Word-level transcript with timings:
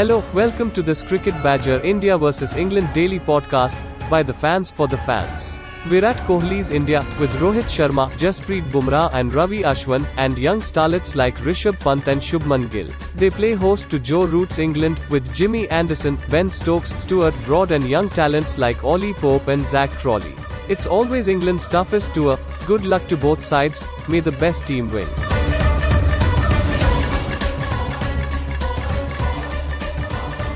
Hello, 0.00 0.24
welcome 0.32 0.70
to 0.70 0.80
this 0.80 1.02
Cricket 1.02 1.34
Badger 1.42 1.78
India 1.84 2.16
vs 2.16 2.56
England 2.56 2.88
daily 2.94 3.20
podcast 3.20 3.78
by 4.08 4.22
the 4.22 4.32
fans 4.32 4.70
for 4.70 4.88
the 4.88 4.96
fans. 4.96 5.58
Virat 5.88 6.16
Kohli's 6.26 6.70
India 6.70 7.00
with 7.20 7.28
Rohit 7.32 7.68
Sharma, 7.74 8.06
Jasprit 8.12 8.62
Bumrah 8.72 9.12
and 9.12 9.34
Ravi 9.34 9.60
Ashwin 9.62 10.06
and 10.16 10.38
young 10.38 10.60
starlets 10.60 11.14
like 11.16 11.36
Rishabh 11.48 11.78
Pant 11.80 12.08
and 12.08 12.18
Shubman 12.18 12.70
Gill. 12.70 12.88
They 13.14 13.28
play 13.28 13.52
host 13.52 13.90
to 13.90 13.98
Joe 13.98 14.24
Root's 14.24 14.58
England 14.58 14.98
with 15.10 15.34
Jimmy 15.34 15.68
Anderson, 15.68 16.16
Ben 16.30 16.50
Stokes, 16.50 16.94
Stuart 16.94 17.34
Broad 17.44 17.70
and 17.70 17.86
young 17.86 18.08
talents 18.08 18.56
like 18.56 18.82
Ollie 18.82 19.12
Pope 19.12 19.48
and 19.48 19.66
Zak 19.66 19.90
Crawley. 19.90 20.34
It's 20.70 20.86
always 20.86 21.28
England's 21.28 21.66
toughest 21.66 22.14
tour. 22.14 22.38
Good 22.66 22.86
luck 22.86 23.06
to 23.08 23.18
both 23.18 23.44
sides. 23.44 23.82
May 24.08 24.20
the 24.20 24.32
best 24.32 24.66
team 24.66 24.90
win. 24.90 25.39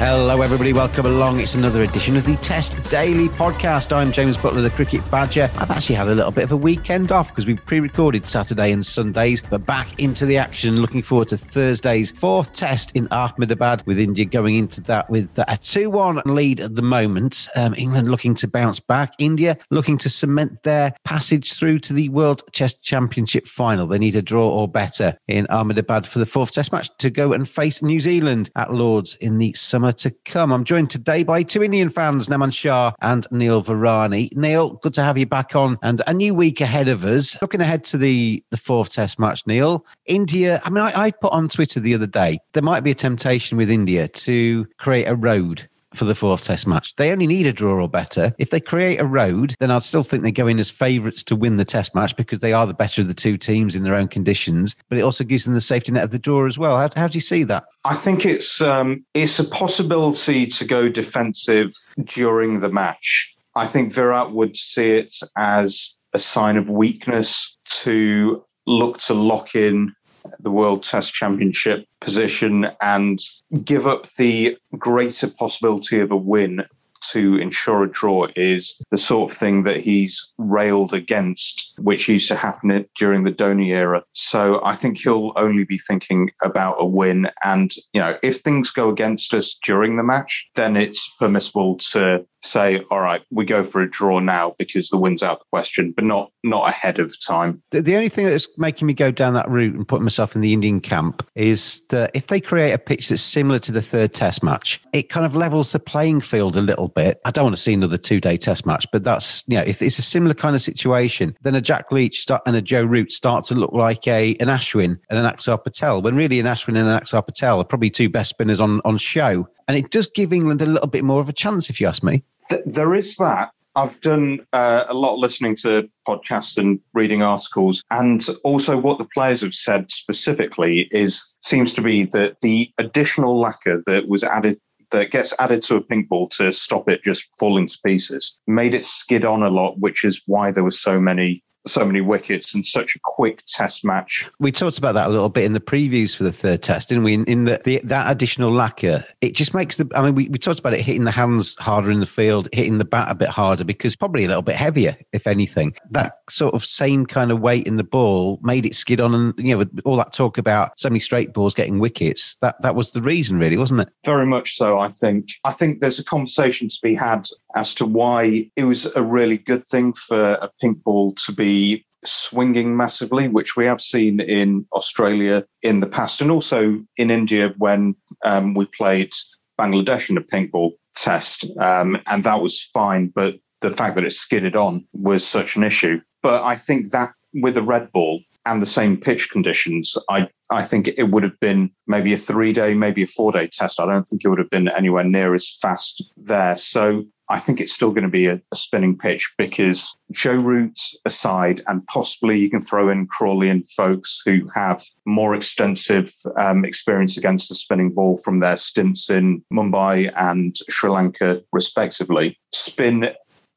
Hello, 0.04 0.42
everybody. 0.42 0.75
Welcome 0.75 1.06
along. 1.06 1.41
It's 1.41 1.54
another 1.54 1.81
edition 1.81 2.15
of 2.19 2.26
the 2.26 2.37
Test 2.37 2.91
Daily 2.91 3.28
Podcast. 3.28 3.91
I'm 3.91 4.12
James 4.12 4.37
Butler, 4.37 4.60
the 4.60 4.69
Cricket 4.69 5.10
Badger. 5.10 5.50
I've 5.56 5.70
actually 5.70 5.94
had 5.94 6.09
a 6.09 6.15
little 6.15 6.31
bit 6.31 6.44
of 6.44 6.53
a 6.53 6.59
weekend 6.59 7.10
off 7.10 7.31
because 7.31 7.47
we 7.47 7.54
pre 7.54 7.81
recorded 7.81 8.28
Saturday 8.28 8.70
and 8.70 8.84
Sundays, 8.84 9.41
but 9.41 9.64
back 9.64 9.98
into 9.98 10.26
the 10.26 10.37
action. 10.37 10.76
Looking 10.76 11.00
forward 11.00 11.28
to 11.28 11.38
Thursday's 11.38 12.10
fourth 12.10 12.53
test 12.53 12.94
in 12.94 13.09
Ahmedabad, 13.12 13.82
with 13.87 13.98
India 13.98 14.26
going 14.26 14.56
into 14.56 14.82
that 14.82 15.09
with 15.09 15.38
a 15.38 15.56
2 15.56 15.88
1 15.88 16.20
lead 16.26 16.60
at 16.60 16.75
the 16.75 16.82
moment. 16.82 17.48
Um, 17.56 17.75
England 17.75 18.10
looking 18.10 18.34
to 18.34 18.47
bounce 18.47 18.81
back. 18.81 19.14
India 19.19 19.56
looking 19.70 19.97
to 19.97 20.10
cement 20.10 20.64
their 20.64 20.94
passage 21.04 21.54
through 21.54 21.78
to 21.78 21.94
the 21.94 22.10
World 22.10 22.43
Test 22.53 22.82
Championship 22.82 23.47
final. 23.47 23.87
They 23.87 23.98
need 23.98 24.16
a 24.16 24.22
draw 24.22 24.50
or 24.50 24.69
better 24.69 25.16
in 25.28 25.47
Ahmedabad 25.47 26.06
for 26.06 26.19
the 26.19 26.26
fourth 26.26 26.53
test 26.53 26.72
match 26.72 26.91
to 26.98 27.09
go 27.09 27.32
and 27.32 27.48
face 27.48 27.81
New 27.81 28.00
Zealand 28.00 28.50
at 28.54 28.75
Lords 28.75 29.16
in 29.22 29.38
the 29.38 29.54
summer 29.54 29.94
to 29.99 30.10
come. 30.25 30.53
I'm 30.53 30.65
joined 30.65 30.91
today 30.91 31.22
by 31.22 31.43
two 31.43 31.62
Indian 31.62 31.88
fans, 31.88 32.28
Naman 32.28 32.53
Shah 32.53 32.93
and 33.00 33.27
Neil 33.31 33.62
Varani. 33.62 34.34
Neil, 34.37 34.75
good 34.82 34.94
to 34.94 35.03
have 35.03 35.19
you 35.19 35.27
back 35.27 35.55
on 35.56 35.78
and 35.82 36.03
a 36.06 36.15
new 36.15 36.34
week 36.34 36.60
ahead 36.60 36.88
of 36.88 37.05
us. 37.05 37.41
Looking 37.41 37.60
ahead 37.60 37.84
to 37.84 37.99
the, 37.99 38.43
the 38.50 38.56
fourth 38.56 38.93
test 38.93 39.19
match, 39.19 39.47
Neil. 39.47 39.84
India, 40.06 40.60
I 40.65 40.71
mean, 40.71 40.82
I, 40.82 40.93
I 41.05 41.10
put 41.10 41.32
on 41.32 41.49
Twitter 41.49 41.81
the 41.81 41.94
other 41.94 42.06
day, 42.06 42.38
there 42.53 42.62
might 42.62 42.84
be 42.84 42.91
a 42.91 42.94
temptation 42.94 43.56
with 43.56 43.71
India 43.71 44.09
to 44.09 44.66
create 44.78 45.06
a 45.06 45.15
road 45.15 45.69
for 45.94 46.05
the 46.05 46.15
fourth 46.15 46.44
test 46.44 46.66
match. 46.66 46.94
They 46.97 47.10
only 47.10 47.27
need 47.27 47.47
a 47.47 47.53
draw 47.53 47.82
or 47.82 47.88
better. 47.88 48.34
If 48.38 48.50
they 48.50 48.60
create 48.60 49.00
a 49.00 49.06
road, 49.06 49.55
then 49.59 49.71
I'd 49.71 49.82
still 49.82 50.03
think 50.03 50.22
they 50.22 50.32
go 50.32 50.47
in 50.47 50.59
as 50.59 50.71
favourites 50.71 51.22
to 51.25 51.37
win 51.37 51.56
the 51.56 51.65
test 51.65 51.94
match 51.94 52.16
because 52.16 52.41
they 52.41 52.53
are 52.53 52.66
the 52.66 52.75
better 52.75 53.03
of 53.03 53.09
the 53.09 53.15
two 53.15 53.37
teams 53.37 53.75
in 53.75 53.82
their 53.82 53.94
own 53.94 54.09
conditions. 54.09 54.77
But 54.88 54.99
it 54.99 55.03
also 55.03 55.25
gives 55.25 55.44
them 55.44 55.55
the 55.55 55.60
safety 55.60 55.93
net 55.93 56.05
of 56.05 56.10
the 56.10 56.19
draw 56.19 56.47
as 56.47 56.59
well. 56.59 56.77
How, 56.77 56.91
how 56.97 57.09
do 57.09 57.16
you 57.16 57.21
see 57.21 57.44
that? 57.44 57.65
I 57.84 57.94
think 57.94 58.25
it's 58.25 58.60
um, 58.60 59.05
it's 59.15 59.38
a 59.38 59.44
possibility 59.44 60.47
to 60.47 60.65
go 60.65 60.88
defensive 60.88 61.72
during 62.03 62.61
the 62.61 62.71
match. 62.71 63.34
I 63.56 63.66
think 63.66 63.93
Virat 63.93 64.32
would 64.32 64.56
see 64.56 64.91
it 64.91 65.15
as 65.37 65.97
a 66.12 66.19
sign 66.19 66.56
of 66.56 66.69
weakness 66.69 67.56
to 67.82 68.44
look 68.66 68.99
to 68.99 69.15
lock 69.15 69.55
in 69.55 69.94
the 70.41 70.51
World 70.51 70.83
Test 70.83 71.12
Championship 71.12 71.87
position 72.01 72.67
and 72.81 73.19
give 73.65 73.87
up 73.87 74.07
the 74.12 74.57
greater 74.79 75.29
possibility 75.29 76.01
of 76.01 76.11
a 76.11 76.17
win 76.17 76.65
to 77.12 77.37
ensure 77.37 77.84
a 77.84 77.91
draw 77.91 78.28
is 78.37 78.82
the 78.91 78.98
sort 78.98 79.31
of 79.31 79.37
thing 79.37 79.62
that 79.65 79.81
he's 79.81 80.32
railed 80.38 80.92
against, 80.92 81.72
which 81.78 82.09
used 82.09 82.28
to 82.28 82.37
happen 82.37 82.87
during 82.97 83.25
the 83.25 83.32
Dhoni 83.32 83.70
era. 83.70 84.03
So 84.12 84.60
I 84.65 84.75
think 84.75 84.98
he'll 84.98 85.32
only 85.37 85.64
be 85.64 85.78
thinking 85.78 86.31
about 86.43 86.76
a 86.78 86.87
win. 86.87 87.28
And, 87.43 87.72
you 87.93 88.00
know, 88.00 88.19
if 88.22 88.38
things 88.38 88.70
go 88.70 88.91
against 88.91 89.34
us 89.34 89.59
during 89.64 89.97
the 89.97 90.03
match, 90.03 90.48
then 90.54 90.76
it's 90.76 91.14
permissible 91.19 91.78
to 91.93 92.25
say, 92.47 92.84
all 92.91 93.00
right, 93.00 93.22
we 93.31 93.44
go 93.44 93.64
for 93.64 93.81
a 93.81 93.91
draw 93.91 94.19
now 94.20 94.54
because 94.59 94.88
the 94.88 94.98
win's 94.98 95.22
out 95.22 95.32
of 95.32 95.38
the 95.41 95.44
question, 95.50 95.93
but 95.93 96.04
not 96.04 96.31
not 96.43 96.69
ahead 96.69 96.98
of 96.98 97.14
time. 97.26 97.62
The, 97.70 97.81
the, 97.81 97.96
only 97.96 98.08
thing 98.08 98.26
that's 98.26 98.46
making 98.58 98.87
me 98.87 98.93
go 98.93 99.11
down 99.11 99.34
that 99.34 99.49
route 99.49 99.75
and 99.75 99.88
put 99.88 100.02
myself 100.02 100.34
in 100.34 100.43
the 100.43 100.52
Indian 100.52 100.81
camp 100.81 101.26
is 101.34 101.81
that 101.88 102.11
if 102.14 102.26
they 102.26 102.40
create 102.40 102.73
a 102.73 102.79
pitch 102.79 103.08
that's 103.08 103.23
similar 103.23 103.58
to 103.61 103.73
the 103.73 103.81
third 103.81 104.12
test 104.12 104.43
match, 104.43 104.81
it 104.93 105.08
kind 105.08 105.25
of 105.25 105.34
levels 105.34 105.73
the 105.73 105.79
playing 105.79 106.20
field 106.20 106.56
a 106.56 106.61
little 106.61 106.88
bit. 106.94 107.20
I 107.25 107.31
don't 107.31 107.44
want 107.44 107.56
to 107.56 107.62
see 107.62 107.75
another 107.75 107.99
two 107.99 108.20
day 108.20 108.37
test 108.37 108.67
match, 108.67 108.87
but 108.93 109.05
that's, 109.05 109.44
you 109.46 109.56
know, 109.56 109.62
if 109.62 109.82
it's 109.82 109.99
a 109.99 110.02
similar 110.02 110.35
kind 110.35 110.55
of 110.55 110.62
situation, 110.62 111.37
then 111.43 111.55
a 111.55 111.61
Jack 111.61 111.91
Leach 111.93 112.20
start, 112.20 112.43
and 112.46 112.56
a 112.56 112.62
Joe 112.62 112.85
Root 112.85 113.12
start 113.12 113.44
to 113.46 113.55
look 113.55 113.73
like 113.73 114.06
a 114.06 114.35
an 114.37 114.49
Ashwin 114.49 114.99
and 115.11 115.19
an 115.19 115.25
Axar 115.25 115.62
Patel, 115.62 116.02
when 116.02 116.17
really 116.17 116.41
an 116.41 116.46
Ashwin 116.46 116.79
and 116.79 116.88
an 116.88 116.99
Axar 116.99 117.25
Patel 117.25 117.61
are 117.61 117.64
probably 117.64 117.91
two 117.91 118.08
best 118.08 118.31
spinners 118.31 118.61
on, 118.61 118.81
on 118.85 118.99
show. 118.99 119.49
And 119.69 119.76
it 119.76 119.91
does 119.91 120.08
give 120.14 120.32
England 120.32 120.62
a 120.62 120.67
little 120.67 120.88
bit 120.88 121.05
more 121.05 121.20
of 121.20 121.29
a 121.29 121.32
chance, 121.32 121.70
if 121.70 121.81
you 121.81 121.87
ask 121.87 122.02
me. 122.02 122.23
Th- 122.49 122.62
there 122.67 122.94
is 122.94 123.17
that. 123.17 123.50
I've 123.76 124.00
done 124.02 124.38
uh, 124.52 124.85
a 124.87 124.94
lot 124.94 125.14
of 125.14 125.19
listening 125.19 125.56
to 125.56 125.88
podcasts 126.06 126.56
and 126.56 126.79
reading 126.93 127.23
articles, 127.23 127.82
and 127.91 128.25
also 128.44 128.79
what 128.79 128.99
the 128.99 129.08
players 129.12 129.41
have 129.41 129.55
said 129.55 129.91
specifically 129.91 130.87
is 130.93 131.37
seems 131.41 131.73
to 131.75 131.82
be 131.82 132.05
that 132.05 132.38
the 132.41 132.70
additional 132.79 133.38
lacquer 133.38 133.82
that 133.87 134.08
was 134.08 134.23
added 134.23 134.61
that 134.94 135.11
gets 135.11 135.35
added 135.41 135.62
to 135.62 135.76
a 135.76 135.81
pink 135.81 136.08
ball 136.08 136.29
to 136.29 136.52
stop 136.52 136.88
it 136.88 137.02
just 137.02 137.29
falling 137.38 137.67
to 137.67 137.79
pieces 137.85 138.41
made 138.46 138.75
it 138.75 138.85
skid 138.85 139.25
on 139.25 139.43
a 139.43 139.49
lot, 139.50 139.79
which 139.79 140.05
is 140.05 140.23
why 140.26 140.50
there 140.50 140.64
were 140.64 140.70
so 140.70 141.00
many 141.00 141.43
so 141.66 141.84
many 141.84 142.00
wickets 142.00 142.55
and 142.55 142.66
such 142.66 142.94
a 142.94 142.99
quick 143.02 143.43
test 143.46 143.84
match. 143.84 144.28
We 144.38 144.52
talked 144.52 144.78
about 144.78 144.93
that 144.93 145.06
a 145.06 145.11
little 145.11 145.28
bit 145.28 145.44
in 145.44 145.52
the 145.52 145.61
previews 145.61 146.14
for 146.14 146.25
the 146.25 146.32
third 146.32 146.62
test, 146.62 146.88
didn't 146.88 147.05
we? 147.05 147.14
In, 147.14 147.25
in 147.25 147.44
the, 147.44 147.61
the, 147.64 147.81
that 147.84 148.11
additional 148.11 148.52
lacquer, 148.52 149.05
it 149.20 149.34
just 149.34 149.55
makes 149.55 149.76
the. 149.76 149.90
I 149.94 150.02
mean, 150.02 150.14
we, 150.14 150.28
we 150.28 150.38
talked 150.38 150.61
about 150.61 150.75
it 150.75 150.82
hitting 150.82 151.05
the 151.05 151.11
hands 151.11 151.56
harder 151.58 151.90
in 151.90 152.00
the 152.00 152.06
field, 152.06 152.49
hitting 152.52 152.78
the 152.78 152.84
bat 152.84 153.11
a 153.11 153.14
bit 153.14 153.28
harder 153.28 153.64
because 153.64 153.96
probably 153.96 154.25
a 154.25 154.28
little 154.28 154.43
bit 154.43 154.56
heavier, 154.56 154.96
if 155.12 155.26
anything. 155.26 155.75
That 155.90 156.19
sort 156.28 156.55
of 156.55 156.64
same 156.64 157.06
kind 157.06 157.31
of 157.31 157.40
weight 157.40 157.67
in 157.67 157.76
the 157.76 157.84
ball 157.84 158.38
made 158.43 158.67
it 158.67 158.75
skid 158.75 159.00
on, 159.00 159.14
and 159.14 159.34
you 159.38 159.56
know, 159.56 159.64
all 159.84 159.96
that 159.96 160.12
talk 160.12 160.38
about 160.38 160.78
so 160.78 160.88
many 160.88 161.00
straight 161.00 161.32
balls 161.32 161.55
getting 161.55 161.78
wickets. 161.78 162.37
That 162.37 162.60
that 162.62 162.75
was 162.75 162.93
the 162.93 163.02
reason, 163.02 163.38
really, 163.38 163.56
wasn't 163.56 163.81
it? 163.81 163.88
Very 164.05 164.26
much 164.26 164.55
so. 164.55 164.78
I 164.78 164.88
think. 164.88 165.28
I 165.44 165.50
think 165.50 165.81
there's 165.81 165.99
a 165.99 166.05
conversation 166.05 166.69
to 166.69 166.78
be 166.82 166.94
had 166.94 167.26
as 167.55 167.75
to 167.75 167.87
why 167.87 168.51
it 168.56 168.65
was 168.65 168.95
a 168.97 169.03
really 169.03 169.39
good 169.39 169.65
thing 169.67 169.93
for 169.93 170.33
a 170.33 170.51
pink 170.61 170.83
ball 170.83 171.15
to 171.27 171.33
be 171.33 171.85
swinging 172.05 172.77
massively, 172.77 173.29
which 173.29 173.56
we 173.56 173.65
have 173.67 173.81
seen 173.81 174.21
in 174.21 174.67
Australia 174.73 175.45
in 175.62 175.81
the 175.81 175.87
past 175.87 176.21
and 176.21 176.31
also 176.31 176.81
in 176.97 177.11
India 177.11 177.55
when 177.59 177.95
um, 178.25 178.55
we 178.55 178.67
played 178.67 179.11
Bangladesh 179.59 180.11
in 180.11 180.17
a 180.17 180.21
pink 180.21 180.51
ball 180.51 180.75
test. 180.97 181.47
Um, 181.59 181.99
and 182.06 182.25
that 182.25 182.43
was 182.43 182.62
fine. 182.75 183.09
But 183.09 183.37
the 183.62 183.71
fact 183.71 183.95
that 183.95 184.05
it 184.05 184.12
skidded 184.12 184.56
on 184.56 184.85
was 184.93 185.27
such 185.27 185.56
an 185.56 185.65
issue. 185.65 186.01
But 186.23 186.43
I 186.43 186.55
think 186.56 186.91
that 186.91 187.12
with 187.33 187.56
a 187.56 187.62
red 187.62 187.91
ball, 187.93 188.21
and 188.47 188.61
the 188.61 188.67
same 188.67 188.97
pitch 188.97 189.31
conditions, 189.31 189.97
I, 190.11 190.29
I 190.51 190.62
think 190.62 190.89
it 190.89 191.11
would 191.11 191.23
have 191.23 191.39
been 191.41 191.71
maybe 191.87 192.12
a 192.12 192.17
three 192.17 192.53
day, 192.53 192.75
maybe 192.75 193.03
a 193.03 193.06
four 193.06 193.33
day 193.33 193.49
test. 193.51 193.81
I 193.81 193.87
don't 193.87 194.06
think 194.06 194.23
it 194.25 194.29
would 194.29 194.39
have 194.39 194.51
been 194.51 194.69
anywhere 194.69 195.05
near 195.05 195.35
as 195.35 195.56
fast 195.61 196.05
there. 196.17 196.56
So 196.56 197.05
I 197.31 197.38
think 197.38 197.61
it's 197.61 197.73
still 197.73 197.91
going 197.91 198.05
to 198.05 198.09
be 198.09 198.26
a, 198.26 198.41
a, 198.53 198.56
spinning 198.56 198.99
pitch 198.99 199.35
because 199.38 199.97
Joe 200.12 200.35
Root 200.35 200.79
aside, 201.05 201.62
and 201.67 201.85
possibly 201.87 202.38
you 202.38 202.50
can 202.50 202.61
throw 202.61 202.91
in 202.91 203.06
Crawley 203.06 203.49
and 203.49 203.67
folks 203.71 204.21
who 204.25 204.49
have 204.55 204.82
more 205.06 205.35
extensive 205.35 206.12
um, 206.38 206.65
experience 206.65 207.17
against 207.17 207.49
the 207.49 207.55
spinning 207.55 207.91
ball 207.91 208.17
from 208.19 208.41
their 208.41 208.56
stints 208.56 209.09
in 209.09 209.43
Mumbai 209.53 210.12
and 210.17 210.55
Sri 210.69 210.91
Lanka, 210.91 211.43
respectively. 211.53 212.38
Spin 212.53 213.09